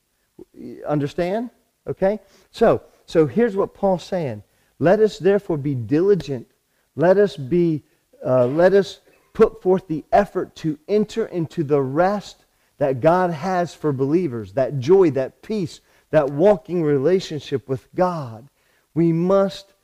Understand? 0.86 1.50
Okay? 1.86 2.20
So, 2.50 2.82
so 3.06 3.26
here's 3.26 3.56
what 3.56 3.74
Paul's 3.74 4.04
saying. 4.04 4.42
Let 4.78 5.00
us 5.00 5.18
therefore 5.18 5.58
be 5.58 5.74
diligent. 5.74 6.48
Let 6.96 7.18
us 7.18 7.36
be 7.36 7.82
uh, 8.24 8.46
let 8.46 8.74
us 8.74 9.00
put 9.32 9.62
forth 9.62 9.86
the 9.88 10.04
effort 10.12 10.54
to 10.56 10.78
enter 10.88 11.26
into 11.26 11.64
the 11.64 11.80
rest 11.80 12.44
that 12.80 13.00
God 13.00 13.30
has 13.30 13.74
for 13.74 13.92
believers, 13.92 14.54
that 14.54 14.78
joy, 14.78 15.10
that 15.10 15.42
peace, 15.42 15.82
that 16.08 16.30
walking 16.30 16.82
relationship 16.82 17.68
with 17.68 17.86
God. 17.94 18.48
We 18.94 19.12
must 19.12 19.74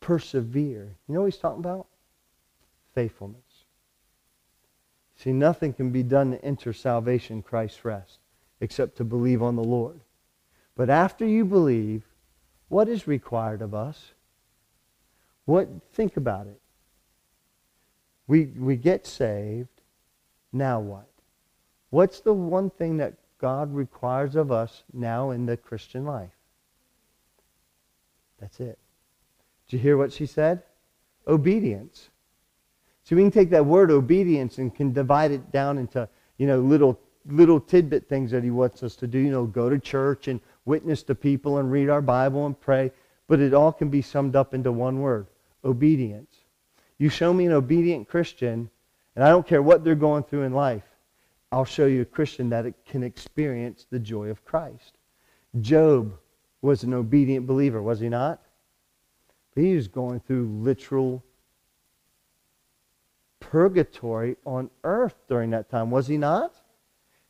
persevere. 0.00 0.96
You 1.06 1.14
know 1.14 1.20
what 1.20 1.32
he's 1.32 1.40
talking 1.40 1.60
about? 1.60 1.86
Faithfulness. 2.92 3.40
See, 5.14 5.32
nothing 5.32 5.72
can 5.72 5.90
be 5.90 6.02
done 6.02 6.32
to 6.32 6.44
enter 6.44 6.72
salvation, 6.72 7.40
Christ's 7.40 7.84
rest, 7.84 8.18
except 8.60 8.96
to 8.96 9.04
believe 9.04 9.40
on 9.40 9.54
the 9.54 9.62
Lord. 9.62 10.00
But 10.74 10.90
after 10.90 11.24
you 11.24 11.44
believe, 11.44 12.02
what 12.68 12.88
is 12.88 13.06
required 13.06 13.62
of 13.62 13.74
us? 13.74 14.12
What 15.44 15.68
think 15.92 16.16
about 16.16 16.48
it. 16.48 16.60
We 18.26 18.46
we 18.46 18.74
get 18.74 19.06
saved. 19.06 19.68
Now 20.52 20.80
what? 20.80 21.09
What's 21.90 22.20
the 22.20 22.32
one 22.32 22.70
thing 22.70 22.96
that 22.98 23.14
God 23.38 23.74
requires 23.74 24.36
of 24.36 24.50
us 24.50 24.84
now 24.92 25.30
in 25.30 25.46
the 25.46 25.56
Christian 25.56 26.04
life? 26.04 26.30
That's 28.40 28.58
it. 28.60 28.78
Did 29.68 29.76
you 29.76 29.78
hear 29.82 29.96
what 29.96 30.12
she 30.12 30.26
said? 30.26 30.62
Obedience. 31.26 32.08
So 33.04 33.16
we 33.16 33.22
can 33.22 33.30
take 33.30 33.50
that 33.50 33.66
word 33.66 33.90
obedience 33.90 34.58
and 34.58 34.74
can 34.74 34.92
divide 34.92 35.30
it 35.32 35.52
down 35.52 35.78
into, 35.78 36.08
you 36.38 36.46
know, 36.46 36.60
little 36.60 36.98
little 37.26 37.60
tidbit 37.60 38.08
things 38.08 38.30
that 38.30 38.42
he 38.42 38.50
wants 38.50 38.82
us 38.82 38.96
to 38.96 39.06
do, 39.06 39.18
you 39.18 39.30
know, 39.30 39.44
go 39.44 39.68
to 39.68 39.78
church 39.78 40.28
and 40.28 40.40
witness 40.64 41.02
to 41.04 41.14
people 41.14 41.58
and 41.58 41.70
read 41.70 41.88
our 41.90 42.00
Bible 42.00 42.46
and 42.46 42.58
pray, 42.58 42.90
but 43.28 43.40
it 43.40 43.54
all 43.54 43.72
can 43.72 43.90
be 43.90 44.02
summed 44.02 44.36
up 44.36 44.54
into 44.54 44.72
one 44.72 45.00
word, 45.00 45.26
obedience. 45.64 46.34
You 46.98 47.08
show 47.08 47.32
me 47.32 47.46
an 47.46 47.52
obedient 47.52 48.08
Christian, 48.08 48.70
and 49.14 49.24
I 49.24 49.28
don't 49.28 49.46
care 49.46 49.62
what 49.62 49.84
they're 49.84 49.94
going 49.94 50.24
through 50.24 50.42
in 50.42 50.52
life, 50.52 50.84
I'll 51.52 51.64
show 51.64 51.86
you 51.86 52.02
a 52.02 52.06
Christian 52.06 52.48
that 52.50 52.72
can 52.86 53.02
experience 53.02 53.86
the 53.90 53.98
joy 53.98 54.28
of 54.28 54.44
Christ. 54.44 54.98
Job 55.60 56.16
was 56.62 56.84
an 56.84 56.94
obedient 56.94 57.46
believer, 57.46 57.82
was 57.82 57.98
he 57.98 58.08
not? 58.08 58.40
But 59.54 59.64
he 59.64 59.74
was 59.74 59.88
going 59.88 60.20
through 60.20 60.46
literal 60.62 61.24
purgatory 63.40 64.36
on 64.46 64.70
earth 64.84 65.16
during 65.28 65.50
that 65.50 65.68
time, 65.68 65.90
was 65.90 66.06
he 66.06 66.16
not? 66.16 66.54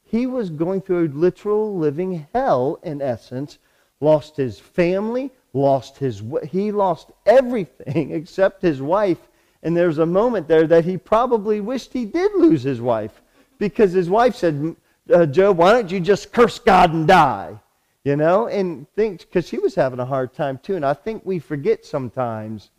He 0.03 0.27
was 0.27 0.51
going 0.51 0.83
through 0.83 1.07
a 1.07 1.09
literal 1.09 1.79
living 1.79 2.27
hell, 2.35 2.79
in 2.83 3.01
essence. 3.01 3.59
Lost 4.01 4.37
his 4.37 4.59
family, 4.59 5.31
lost 5.53 5.99
his 5.99 6.23
he 6.49 6.73
lost 6.73 7.13
everything 7.25 8.11
except 8.13 8.61
his 8.61 8.83
wife. 8.83 9.29
And 9.63 9.77
there's 9.77 9.99
a 9.99 10.07
moment 10.07 10.49
there 10.49 10.67
that 10.67 10.85
he 10.85 10.97
probably 10.97 11.61
wished 11.61 11.93
he 11.93 12.07
did 12.07 12.33
lose 12.35 12.63
his 12.63 12.81
wife 12.81 13.23
because 13.61 13.93
his 13.93 14.11
wife 14.11 14.35
said, 14.35 14.75
uh, 15.13 15.27
Job, 15.27 15.59
why 15.59 15.73
don't 15.73 15.93
you 15.93 16.01
just 16.01 16.33
curse 16.33 16.59
God 16.59 16.93
and 16.93 17.07
die? 17.07 17.61
You 18.03 18.17
know, 18.17 18.49
and 18.49 18.91
think, 18.95 19.21
because 19.21 19.47
she 19.47 19.59
was 19.59 19.75
having 19.75 20.01
a 20.01 20.07
hard 20.07 20.33
time 20.33 20.59
too. 20.59 20.75
And 20.75 20.85
I 20.85 20.95
think 20.95 21.25
we 21.25 21.39
forget 21.39 21.85
sometimes 21.85 22.71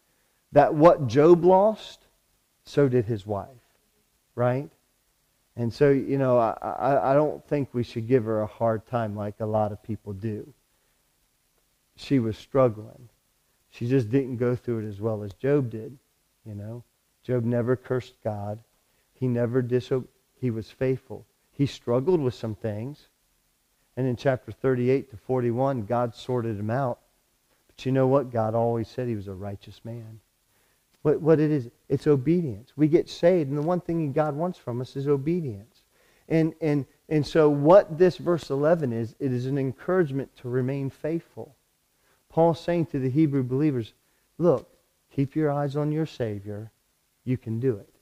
that 0.51 0.73
what 0.73 1.07
Job 1.07 1.45
lost, 1.45 2.07
so 2.65 2.89
did 2.89 3.05
his 3.05 3.25
wife, 3.25 3.47
right? 4.35 4.69
And 5.55 5.71
so, 5.71 5.91
you 5.91 6.17
know, 6.17 6.39
I, 6.39 6.57
I, 6.61 7.11
I 7.11 7.13
don't 7.13 7.45
think 7.47 7.69
we 7.71 7.83
should 7.83 8.07
give 8.07 8.23
her 8.25 8.41
a 8.41 8.47
hard 8.47 8.87
time 8.87 9.15
like 9.15 9.35
a 9.39 9.45
lot 9.45 9.71
of 9.71 9.83
people 9.83 10.13
do. 10.13 10.51
She 11.95 12.17
was 12.17 12.35
struggling. 12.35 13.09
She 13.69 13.87
just 13.87 14.09
didn't 14.09 14.37
go 14.37 14.55
through 14.55 14.79
it 14.79 14.89
as 14.89 14.99
well 14.99 15.21
as 15.21 15.33
Job 15.33 15.69
did, 15.69 15.97
you 16.45 16.55
know. 16.55 16.83
Job 17.23 17.43
never 17.45 17.75
cursed 17.75 18.15
God. 18.23 18.59
He 19.13 19.27
never 19.27 19.61
disobeyed 19.61 20.07
he 20.41 20.49
was 20.49 20.71
faithful. 20.71 21.27
He 21.51 21.67
struggled 21.67 22.19
with 22.19 22.33
some 22.33 22.55
things. 22.55 23.07
And 23.95 24.07
in 24.07 24.15
chapter 24.15 24.51
38 24.51 25.11
to 25.11 25.17
41, 25.17 25.85
God 25.85 26.15
sorted 26.15 26.57
him 26.57 26.71
out. 26.71 26.99
But 27.67 27.85
you 27.85 27.91
know 27.91 28.07
what? 28.07 28.31
God 28.31 28.55
always 28.55 28.87
said 28.87 29.07
he 29.07 29.15
was 29.15 29.27
a 29.27 29.33
righteous 29.33 29.79
man. 29.83 30.19
What, 31.03 31.21
what 31.21 31.39
it 31.39 31.51
is, 31.51 31.69
it's 31.89 32.07
obedience. 32.07 32.73
We 32.75 32.87
get 32.87 33.07
saved, 33.07 33.49
and 33.49 33.57
the 33.57 33.63
one 33.63 33.81
thing 33.81 34.11
God 34.13 34.35
wants 34.35 34.57
from 34.57 34.81
us 34.81 34.95
is 34.95 35.07
obedience. 35.07 35.83
And, 36.27 36.55
and, 36.59 36.85
and 37.07 37.25
so 37.25 37.47
what 37.49 37.99
this 37.99 38.17
verse 38.17 38.49
11 38.49 38.93
is, 38.93 39.15
it 39.19 39.31
is 39.31 39.45
an 39.45 39.59
encouragement 39.59 40.35
to 40.37 40.49
remain 40.49 40.89
faithful. 40.89 41.55
Paul's 42.29 42.59
saying 42.59 42.87
to 42.87 42.99
the 42.99 43.09
Hebrew 43.09 43.43
believers, 43.43 43.93
look, 44.39 44.67
keep 45.11 45.35
your 45.35 45.51
eyes 45.51 45.75
on 45.75 45.91
your 45.91 46.05
Savior. 46.07 46.71
You 47.25 47.37
can 47.37 47.59
do 47.59 47.75
it. 47.75 47.93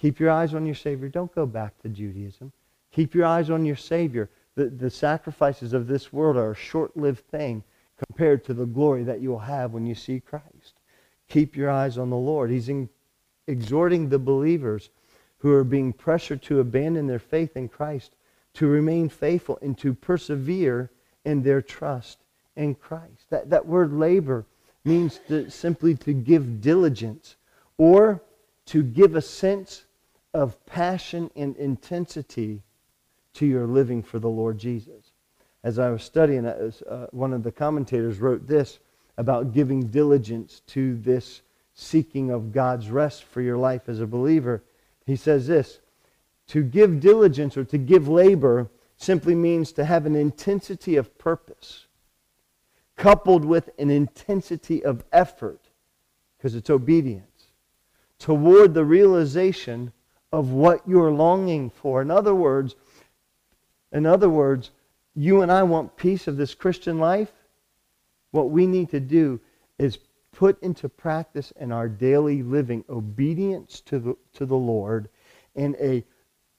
Keep 0.00 0.20
your 0.20 0.30
eyes 0.30 0.54
on 0.54 0.64
your 0.64 0.74
Savior. 0.74 1.08
Don't 1.08 1.34
go 1.34 1.46
back 1.46 1.76
to 1.82 1.88
Judaism. 1.88 2.52
Keep 2.92 3.14
your 3.14 3.26
eyes 3.26 3.50
on 3.50 3.64
your 3.64 3.76
Savior. 3.76 4.30
The, 4.54 4.66
the 4.66 4.90
sacrifices 4.90 5.72
of 5.72 5.86
this 5.86 6.12
world 6.12 6.36
are 6.36 6.52
a 6.52 6.56
short 6.56 6.96
lived 6.96 7.26
thing 7.30 7.62
compared 8.06 8.44
to 8.44 8.54
the 8.54 8.66
glory 8.66 9.04
that 9.04 9.20
you 9.20 9.30
will 9.30 9.38
have 9.38 9.72
when 9.72 9.86
you 9.86 9.94
see 9.94 10.20
Christ. 10.20 10.74
Keep 11.28 11.56
your 11.56 11.70
eyes 11.70 11.98
on 11.98 12.10
the 12.10 12.16
Lord. 12.16 12.50
He's 12.50 12.68
in, 12.68 12.88
exhorting 13.46 14.08
the 14.08 14.18
believers 14.18 14.90
who 15.38 15.52
are 15.52 15.64
being 15.64 15.92
pressured 15.92 16.42
to 16.42 16.60
abandon 16.60 17.06
their 17.06 17.18
faith 17.18 17.56
in 17.56 17.68
Christ 17.68 18.14
to 18.54 18.66
remain 18.66 19.08
faithful 19.08 19.58
and 19.62 19.76
to 19.78 19.94
persevere 19.94 20.90
in 21.24 21.42
their 21.42 21.62
trust 21.62 22.18
in 22.56 22.74
Christ. 22.74 23.30
That, 23.30 23.50
that 23.50 23.66
word 23.66 23.92
labor 23.92 24.46
means 24.84 25.20
to, 25.28 25.50
simply 25.50 25.94
to 25.96 26.12
give 26.12 26.60
diligence 26.60 27.36
or 27.76 28.22
to 28.66 28.82
give 28.82 29.14
a 29.14 29.22
sense 29.22 29.84
of 30.34 30.64
passion 30.66 31.30
and 31.36 31.56
intensity 31.56 32.62
to 33.34 33.46
your 33.46 33.66
living 33.66 34.02
for 34.02 34.18
the 34.18 34.28
Lord 34.28 34.58
Jesus. 34.58 35.12
As 35.64 35.78
I 35.78 35.90
was 35.90 36.02
studying, 36.02 36.46
uh, 36.46 36.70
uh, 36.88 37.06
one 37.10 37.32
of 37.32 37.42
the 37.42 37.52
commentators 37.52 38.18
wrote 38.18 38.46
this 38.46 38.78
about 39.16 39.52
giving 39.52 39.88
diligence 39.88 40.60
to 40.68 40.96
this 40.96 41.42
seeking 41.74 42.30
of 42.30 42.52
God's 42.52 42.90
rest 42.90 43.24
for 43.24 43.40
your 43.40 43.56
life 43.56 43.88
as 43.88 44.00
a 44.00 44.06
believer. 44.06 44.62
He 45.06 45.16
says 45.16 45.46
this 45.46 45.80
To 46.48 46.62
give 46.62 47.00
diligence 47.00 47.56
or 47.56 47.64
to 47.64 47.78
give 47.78 48.08
labor 48.08 48.68
simply 48.96 49.34
means 49.34 49.72
to 49.72 49.84
have 49.84 50.06
an 50.06 50.16
intensity 50.16 50.96
of 50.96 51.16
purpose 51.18 51.86
coupled 52.98 53.44
with 53.44 53.70
an 53.78 53.90
intensity 53.90 54.84
of 54.84 55.04
effort 55.12 55.60
because 56.36 56.54
it's 56.54 56.68
obedience 56.68 57.46
toward 58.18 58.74
the 58.74 58.84
realization 58.84 59.92
of 60.32 60.50
what 60.50 60.86
you're 60.86 61.10
longing 61.10 61.70
for. 61.70 62.02
In 62.02 62.10
other 62.10 62.34
words, 62.34 62.76
in 63.92 64.06
other 64.06 64.28
words, 64.28 64.70
you 65.14 65.42
and 65.42 65.50
I 65.50 65.62
want 65.62 65.96
peace 65.96 66.28
of 66.28 66.36
this 66.36 66.54
Christian 66.54 66.98
life. 66.98 67.32
What 68.30 68.50
we 68.50 68.66
need 68.66 68.90
to 68.90 69.00
do 69.00 69.40
is 69.78 69.98
put 70.32 70.62
into 70.62 70.88
practice 70.88 71.52
in 71.58 71.72
our 71.72 71.88
daily 71.88 72.42
living 72.42 72.84
obedience 72.88 73.80
to 73.82 73.98
the, 73.98 74.16
to 74.34 74.46
the 74.46 74.56
Lord 74.56 75.08
and 75.56 75.74
a, 75.76 76.04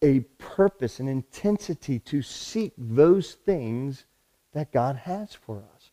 a 0.01 0.21
purpose, 0.38 0.99
an 0.99 1.08
intensity 1.08 1.99
to 1.99 2.21
seek 2.21 2.73
those 2.77 3.34
things 3.34 4.05
that 4.53 4.71
God 4.71 4.95
has 4.97 5.34
for 5.34 5.63
us. 5.75 5.91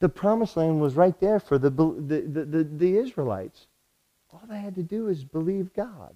The 0.00 0.08
promised 0.08 0.56
land 0.56 0.80
was 0.80 0.94
right 0.94 1.18
there 1.20 1.38
for 1.38 1.58
the, 1.58 1.70
the, 1.70 2.20
the, 2.20 2.44
the, 2.44 2.64
the 2.64 2.96
Israelites. 2.98 3.66
All 4.32 4.42
they 4.48 4.58
had 4.58 4.74
to 4.74 4.82
do 4.82 5.08
is 5.08 5.24
believe 5.24 5.72
God. 5.72 6.14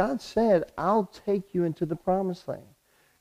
God 0.00 0.22
said, 0.22 0.72
I'll 0.78 1.10
take 1.26 1.52
you 1.52 1.64
into 1.64 1.84
the 1.84 1.94
promised 1.94 2.48
land. 2.48 2.62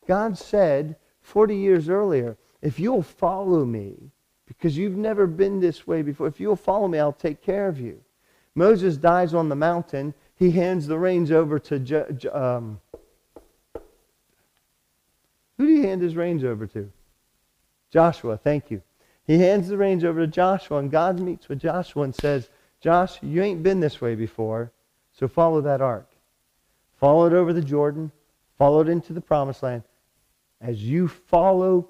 God 0.08 0.38
said 0.38 0.96
40 1.20 1.54
years 1.54 1.90
earlier, 1.90 2.38
if 2.62 2.80
you'll 2.80 3.04
follow 3.04 3.66
me, 3.66 4.12
because 4.46 4.78
you've 4.78 4.96
never 4.96 5.28
been 5.28 5.60
this 5.60 5.86
way 5.86 6.04
before, 6.04 6.28
if 6.28 6.40
you'll 6.40 6.56
follow 6.56 6.88
me, 6.88 6.98
I'll 6.98 7.12
take 7.12 7.42
care 7.42 7.68
of 7.68 7.82
you. 7.82 8.00
Moses 8.56 8.96
dies 8.96 9.34
on 9.34 9.50
the 9.50 9.58
mountain. 9.58 10.14
He 10.36 10.52
hands 10.52 10.88
the 10.88 10.98
reins 10.98 11.34
over 11.34 11.60
to. 11.60 12.32
Um, 12.32 12.80
who 15.58 15.66
do 15.66 15.74
you 15.74 15.84
hand 15.84 16.02
his 16.02 16.16
reins 16.16 16.46
over 16.46 16.66
to? 16.68 16.90
Joshua, 17.92 18.38
thank 18.38 18.72
you. 18.72 18.82
He 19.28 19.38
hands 19.38 19.68
the 19.68 19.76
reins 19.76 20.06
over 20.06 20.22
to 20.22 20.28
Joshua, 20.28 20.78
and 20.78 20.90
God 20.90 21.20
meets 21.20 21.50
with 21.50 21.60
Joshua 21.60 22.04
and 22.04 22.16
says, 22.16 22.50
Josh, 22.80 23.22
you 23.22 23.44
ain't 23.44 23.64
been 23.64 23.82
this 23.82 24.00
way 24.00 24.16
before, 24.16 24.72
so 25.12 25.28
follow 25.28 25.60
that 25.60 25.82
ark 25.82 26.09
followed 27.00 27.34
over 27.34 27.54
the 27.54 27.62
Jordan, 27.62 28.12
followed 28.58 28.90
into 28.90 29.14
the 29.14 29.22
promised 29.22 29.64
land. 29.64 29.84
As 30.62 30.84
you 30.84 31.08
follow 31.08 31.90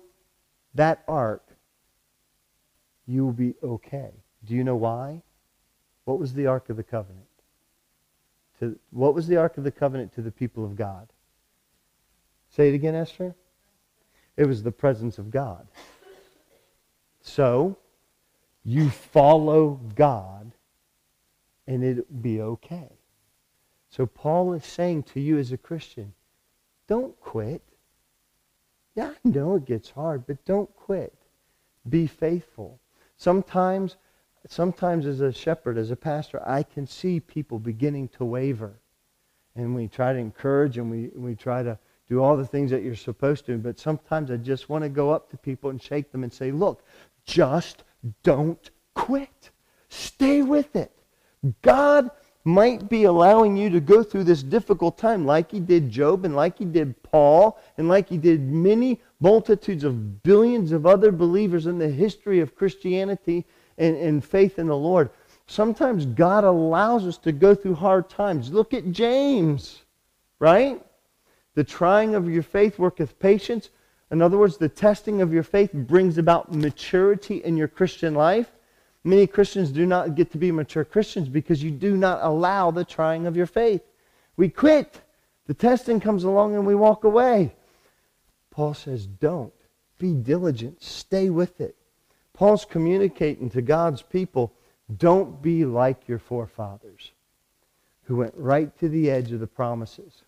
that 0.75 1.03
ark, 1.07 1.43
you 3.07 3.25
will 3.25 3.33
be 3.33 3.55
okay. 3.63 4.11
Do 4.45 4.53
you 4.53 4.63
know 4.63 4.75
why? 4.75 5.23
What 6.05 6.19
was 6.19 6.33
the 6.33 6.45
Ark 6.45 6.69
of 6.69 6.77
the 6.77 6.83
Covenant? 6.83 7.25
To, 8.59 8.77
what 8.91 9.15
was 9.15 9.27
the 9.27 9.37
Ark 9.37 9.57
of 9.57 9.63
the 9.63 9.71
Covenant 9.71 10.13
to 10.13 10.21
the 10.21 10.31
people 10.31 10.63
of 10.63 10.75
God? 10.75 11.07
Say 12.49 12.69
it 12.69 12.75
again, 12.75 12.95
Esther. 12.95 13.35
It 14.37 14.45
was 14.45 14.63
the 14.63 14.71
presence 14.71 15.17
of 15.17 15.31
God. 15.31 15.67
So, 17.21 17.77
you 18.63 18.89
follow 18.89 19.79
God 19.95 20.51
and 21.67 21.83
it'll 21.83 22.05
be 22.21 22.41
okay. 22.41 22.98
So 23.89 24.05
Paul 24.05 24.53
is 24.53 24.65
saying 24.65 25.03
to 25.03 25.19
you 25.19 25.37
as 25.37 25.51
a 25.51 25.57
Christian, 25.57 26.13
don't 26.87 27.19
quit. 27.19 27.61
Yeah, 28.95 29.11
I 29.11 29.27
know 29.27 29.55
it 29.55 29.65
gets 29.65 29.89
hard, 29.89 30.25
but 30.27 30.43
don't 30.45 30.73
quit. 30.75 31.13
Be 31.87 32.07
faithful. 32.07 32.79
Sometimes, 33.17 33.97
sometimes 34.47 35.05
as 35.05 35.21
a 35.21 35.31
shepherd, 35.31 35.77
as 35.77 35.91
a 35.91 35.95
pastor, 35.95 36.41
I 36.47 36.63
can 36.63 36.85
see 36.85 37.19
people 37.19 37.59
beginning 37.59 38.09
to 38.09 38.25
waver. 38.25 38.73
And 39.55 39.75
we 39.75 39.87
try 39.87 40.13
to 40.13 40.19
encourage 40.19 40.77
and 40.77 40.89
we, 40.89 41.09
we 41.15 41.35
try 41.35 41.63
to 41.63 41.77
do 42.07 42.21
all 42.21 42.37
the 42.37 42.45
things 42.45 42.71
that 42.71 42.83
you're 42.83 42.95
supposed 42.95 43.45
to. 43.47 43.57
But 43.57 43.79
sometimes 43.79 44.31
I 44.31 44.37
just 44.37 44.69
want 44.69 44.83
to 44.83 44.89
go 44.89 45.11
up 45.11 45.29
to 45.31 45.37
people 45.37 45.69
and 45.69 45.81
shake 45.81 46.11
them 46.11 46.23
and 46.23 46.31
say, 46.31 46.51
look, 46.51 46.83
just 47.25 47.83
don't 48.23 48.69
quit. 48.93 49.51
Stay 49.89 50.41
with 50.41 50.75
it. 50.75 50.91
God 51.61 52.09
might 52.49 52.89
be 52.89 53.03
allowing 53.03 53.55
you 53.55 53.69
to 53.69 53.79
go 53.79 54.01
through 54.01 54.23
this 54.23 54.41
difficult 54.41 54.97
time 54.97 55.25
like 55.25 55.51
he 55.51 55.59
did 55.59 55.89
Job 55.89 56.25
and 56.25 56.35
like 56.35 56.57
he 56.57 56.65
did 56.65 57.01
Paul 57.03 57.59
and 57.77 57.87
like 57.87 58.09
he 58.09 58.17
did 58.17 58.41
many 58.41 58.99
multitudes 59.19 59.83
of 59.83 60.23
billions 60.23 60.71
of 60.71 60.85
other 60.87 61.11
believers 61.11 61.67
in 61.67 61.77
the 61.77 61.89
history 61.89 62.39
of 62.39 62.55
Christianity 62.55 63.45
and, 63.77 63.95
and 63.95 64.25
faith 64.25 64.57
in 64.57 64.67
the 64.67 64.75
Lord. 64.75 65.11
Sometimes 65.45 66.05
God 66.07 66.43
allows 66.43 67.05
us 67.05 67.17
to 67.19 67.31
go 67.31 67.53
through 67.53 67.75
hard 67.75 68.09
times. 68.09 68.51
Look 68.51 68.73
at 68.73 68.91
James, 68.91 69.83
right? 70.39 70.83
The 71.53 71.63
trying 71.63 72.15
of 72.15 72.29
your 72.29 72.43
faith 72.43 72.79
worketh 72.79 73.19
patience. 73.19 73.69
In 74.11 74.21
other 74.21 74.37
words, 74.37 74.57
the 74.57 74.69
testing 74.69 75.21
of 75.21 75.31
your 75.31 75.43
faith 75.43 75.71
brings 75.71 76.17
about 76.17 76.51
maturity 76.51 77.43
in 77.43 77.57
your 77.57 77.67
Christian 77.67 78.15
life. 78.15 78.51
Many 79.03 79.27
Christians 79.27 79.71
do 79.71 79.85
not 79.85 80.15
get 80.15 80.31
to 80.31 80.37
be 80.37 80.51
mature 80.51 80.83
Christians 80.83 81.29
because 81.29 81.63
you 81.63 81.71
do 81.71 81.95
not 81.95 82.19
allow 82.21 82.71
the 82.71 82.83
trying 82.83 83.25
of 83.27 83.37
your 83.37 83.45
faith. 83.45 83.81
We 84.35 84.49
quit. 84.49 85.01
The 85.47 85.53
testing 85.53 85.99
comes 85.99 86.23
along 86.23 86.55
and 86.55 86.65
we 86.65 86.75
walk 86.75 87.03
away. 87.03 87.55
Paul 88.51 88.73
says, 88.73 89.05
don't. 89.07 89.53
Be 89.97 90.13
diligent. 90.13 90.81
Stay 90.83 91.29
with 91.29 91.61
it. 91.61 91.75
Paul's 92.33 92.65
communicating 92.65 93.49
to 93.51 93.61
God's 93.61 94.01
people, 94.01 94.53
don't 94.97 95.41
be 95.41 95.65
like 95.65 96.07
your 96.07 96.19
forefathers 96.19 97.11
who 98.03 98.15
went 98.15 98.33
right 98.35 98.77
to 98.79 98.89
the 98.89 99.11
edge 99.11 99.31
of 99.31 99.39
the 99.39 99.47
promises. 99.47 100.23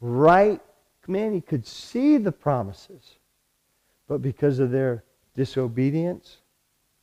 Right, 0.00 0.60
man, 1.06 1.32
he 1.32 1.40
could 1.40 1.66
see 1.66 2.18
the 2.18 2.32
promises. 2.32 3.16
But 4.08 4.20
because 4.20 4.58
of 4.58 4.70
their 4.70 5.04
disobedience, 5.34 6.38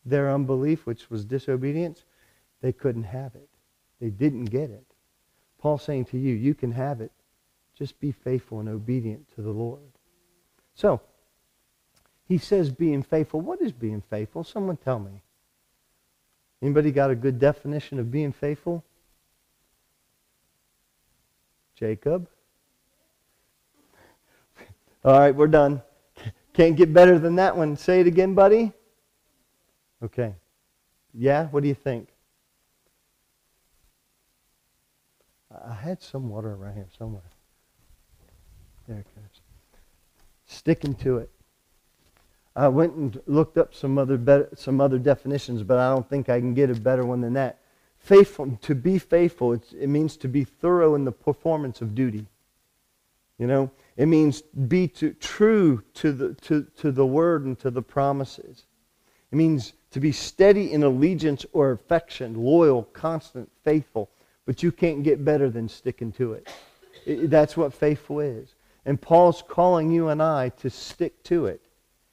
their 0.10 0.32
unbelief, 0.32 0.86
which 0.86 1.10
was 1.10 1.26
disobedience, 1.26 2.04
they 2.62 2.72
couldn't 2.72 3.04
have 3.04 3.36
it. 3.36 3.50
They 4.00 4.10
didn't 4.10 4.46
get 4.46 4.70
it. 4.70 4.86
Paul's 5.60 5.84
saying 5.84 6.06
to 6.06 6.18
you, 6.18 6.34
you 6.34 6.54
can 6.54 6.72
have 6.72 7.02
it. 7.02 7.12
Just 7.76 8.00
be 8.00 8.12
faithful 8.12 8.60
and 8.60 8.70
obedient 8.70 9.34
to 9.36 9.42
the 9.42 9.52
Lord. 9.52 9.92
So, 10.74 11.02
he 12.28 12.38
says 12.38 12.70
being 12.70 13.04
faithful. 13.04 13.42
What 13.42 13.62
is 13.62 13.72
being 13.72 14.02
faithful? 14.10 14.44
Someone 14.44 14.78
tell 14.78 15.00
me. 15.00 15.22
Anybody 16.62 16.92
got 16.92 17.10
a 17.10 17.16
good 17.16 17.40
definition 17.40 18.00
of 18.00 18.12
being 18.12 18.32
faithful? 18.32 18.84
Jacob? 21.76 22.28
All 25.06 25.18
right, 25.18 25.34
we're 25.34 25.48
done. 25.48 25.82
Can't 26.54 26.76
get 26.76 26.94
better 26.94 27.18
than 27.18 27.36
that 27.36 27.56
one. 27.56 27.78
Say 27.78 28.02
it 28.02 28.08
again, 28.08 28.34
buddy. 28.34 28.74
Okay. 30.04 30.36
Yeah? 31.14 31.48
What 31.48 31.64
do 31.64 31.70
you 31.70 31.76
think? 31.76 32.10
I 35.68 35.74
had 35.74 36.02
some 36.02 36.30
water 36.30 36.54
around 36.54 36.76
here 36.76 36.88
somewhere. 36.98 37.24
There 38.88 39.00
it 39.00 39.08
goes. 39.16 39.42
Sticking 40.46 40.96
to 40.96 41.18
it. 41.18 41.30
I 42.56 42.68
went 42.68 42.94
and 42.96 43.22
looked 43.26 43.58
up 43.58 43.74
some 43.74 43.98
other 43.98 44.18
better, 44.18 44.50
some 44.56 44.82
other 44.82 45.00
definitions, 45.00 45.64
but 45.64 45.78
I 45.78 45.90
don't 45.94 46.08
think 46.08 46.30
I 46.30 46.40
can 46.40 46.54
get 46.54 46.70
a 46.70 46.76
better 46.76 47.06
one 47.06 47.22
than 47.22 47.34
that. 47.34 47.60
Faithful, 48.00 48.58
to 48.62 48.76
be 48.76 48.98
faithful, 48.98 49.54
it 49.54 49.90
means 49.90 50.18
to 50.18 50.28
be 50.28 50.44
thorough 50.44 50.96
in 50.96 51.06
the 51.06 51.12
performance 51.12 51.82
of 51.82 51.94
duty. 51.94 52.26
You 53.38 53.48
know, 53.48 53.72
it 53.96 54.08
means 54.08 54.42
be 54.42 54.88
to, 54.90 55.14
true 55.14 55.84
to 55.96 56.12
the, 56.12 56.34
to, 56.36 56.68
to 56.78 56.92
the 56.92 57.06
word 57.06 57.46
and 57.46 57.58
to 57.60 57.72
the 57.72 57.82
promises. 57.82 58.66
It 59.32 59.36
means 59.36 59.74
to 59.92 60.00
be 60.00 60.12
steady 60.12 60.72
in 60.72 60.84
allegiance 60.84 61.46
or 61.54 61.72
affection, 61.72 62.44
loyal, 62.44 62.84
constant, 62.94 63.50
faithful. 63.64 64.10
But 64.46 64.64
you 64.64 64.72
can't 64.72 65.04
get 65.04 65.24
better 65.24 65.50
than 65.50 65.70
sticking 65.70 66.12
to 66.14 66.34
it. 66.34 66.48
it. 67.06 67.30
That's 67.30 67.58
what 67.58 67.74
faithful 67.74 68.20
is. 68.20 68.56
And 68.86 69.00
Paul's 69.00 69.44
calling 69.48 69.92
you 69.92 70.10
and 70.10 70.22
I 70.22 70.50
to 70.50 70.70
stick 70.70 71.22
to 71.24 71.46
it. 71.46 71.62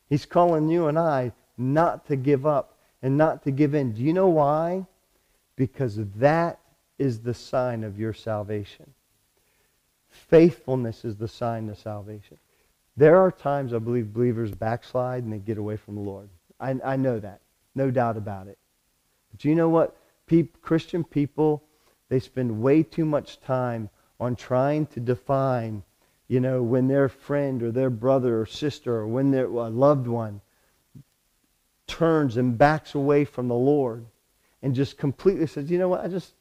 He's 0.08 0.26
calling 0.26 0.68
you 0.68 0.88
and 0.88 0.98
I 0.98 1.32
not 1.56 2.06
to 2.06 2.16
give 2.16 2.46
up 2.46 2.78
and 3.02 3.16
not 3.16 3.42
to 3.44 3.50
give 3.50 3.74
in. 3.74 3.92
Do 3.92 4.02
you 4.02 4.12
know 4.12 4.28
why? 4.28 4.86
Because 5.56 5.98
that 6.16 6.58
is 6.98 7.20
the 7.20 7.34
sign 7.34 7.84
of 7.84 7.98
your 7.98 8.12
salvation. 8.12 8.92
Faithfulness 10.08 11.04
is 11.04 11.16
the 11.16 11.28
sign 11.28 11.68
of 11.68 11.78
salvation. 11.78 12.38
There 12.96 13.16
are 13.16 13.30
times 13.30 13.74
I 13.74 13.78
believe 13.78 14.12
believers 14.12 14.50
backslide 14.50 15.24
and 15.24 15.32
they 15.32 15.38
get 15.38 15.58
away 15.58 15.76
from 15.76 15.96
the 15.96 16.00
Lord. 16.00 16.28
I, 16.58 16.76
I 16.84 16.96
know 16.96 17.18
that. 17.20 17.40
No 17.76 17.92
doubt 17.92 18.16
about 18.16 18.48
it. 18.48 18.58
But 19.30 19.44
you 19.44 19.54
know 19.54 19.68
what? 19.68 19.96
Christian 20.62 21.04
people, 21.04 21.62
they 22.08 22.18
spend 22.18 22.60
way 22.60 22.82
too 22.82 23.04
much 23.04 23.40
time 23.40 23.90
on 24.18 24.34
trying 24.34 24.86
to 24.86 24.98
define, 24.98 25.84
you 26.26 26.40
know, 26.40 26.62
when 26.62 26.88
their 26.88 27.08
friend 27.08 27.62
or 27.62 27.70
their 27.70 27.90
brother 27.90 28.40
or 28.40 28.46
sister 28.46 28.96
or 28.96 29.06
when 29.06 29.30
their 29.30 29.46
loved 29.46 30.08
one 30.08 30.40
turns 31.86 32.36
and 32.36 32.58
backs 32.58 32.94
away 32.94 33.24
from 33.24 33.46
the 33.46 33.54
Lord 33.54 34.06
and 34.62 34.74
just 34.74 34.98
completely 34.98 35.46
says, 35.46 35.70
you 35.70 35.78
know 35.78 35.88
what, 35.88 36.04
I 36.04 36.08
just, 36.08 36.32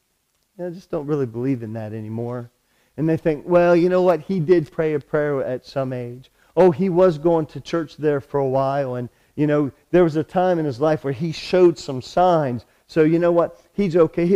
I 0.57 0.69
just 0.69 0.89
don't 0.89 1.05
really 1.05 1.27
believe 1.27 1.61
in 1.61 1.73
that 1.73 1.93
anymore. 1.93 2.49
And 2.97 3.07
they 3.07 3.17
think, 3.17 3.43
well, 3.45 3.75
you 3.75 3.89
know 3.89 4.01
what, 4.01 4.21
he 4.21 4.39
did 4.39 4.71
pray 4.71 4.93
a 4.93 4.99
prayer 4.99 5.43
at 5.43 5.65
some 5.65 5.91
age. 5.91 6.31
Oh, 6.55 6.71
he 6.71 6.87
was 6.87 7.17
going 7.17 7.45
to 7.47 7.59
church 7.59 7.97
there 7.97 8.21
for 8.21 8.39
a 8.39 8.47
while, 8.47 8.95
and 8.95 9.09
you 9.35 9.47
know, 9.47 9.71
there 9.91 10.03
was 10.03 10.15
a 10.15 10.23
time 10.23 10.59
in 10.59 10.65
his 10.65 10.79
life 10.79 11.03
where 11.03 11.13
he 11.13 11.31
showed 11.31 11.77
some 11.77 12.01
signs. 12.01 12.65
So 12.87 13.03
you 13.03 13.19
know 13.19 13.31
what? 13.31 13.61
He's 13.73 13.95
okay. 13.95 14.25
He, 14.25 14.33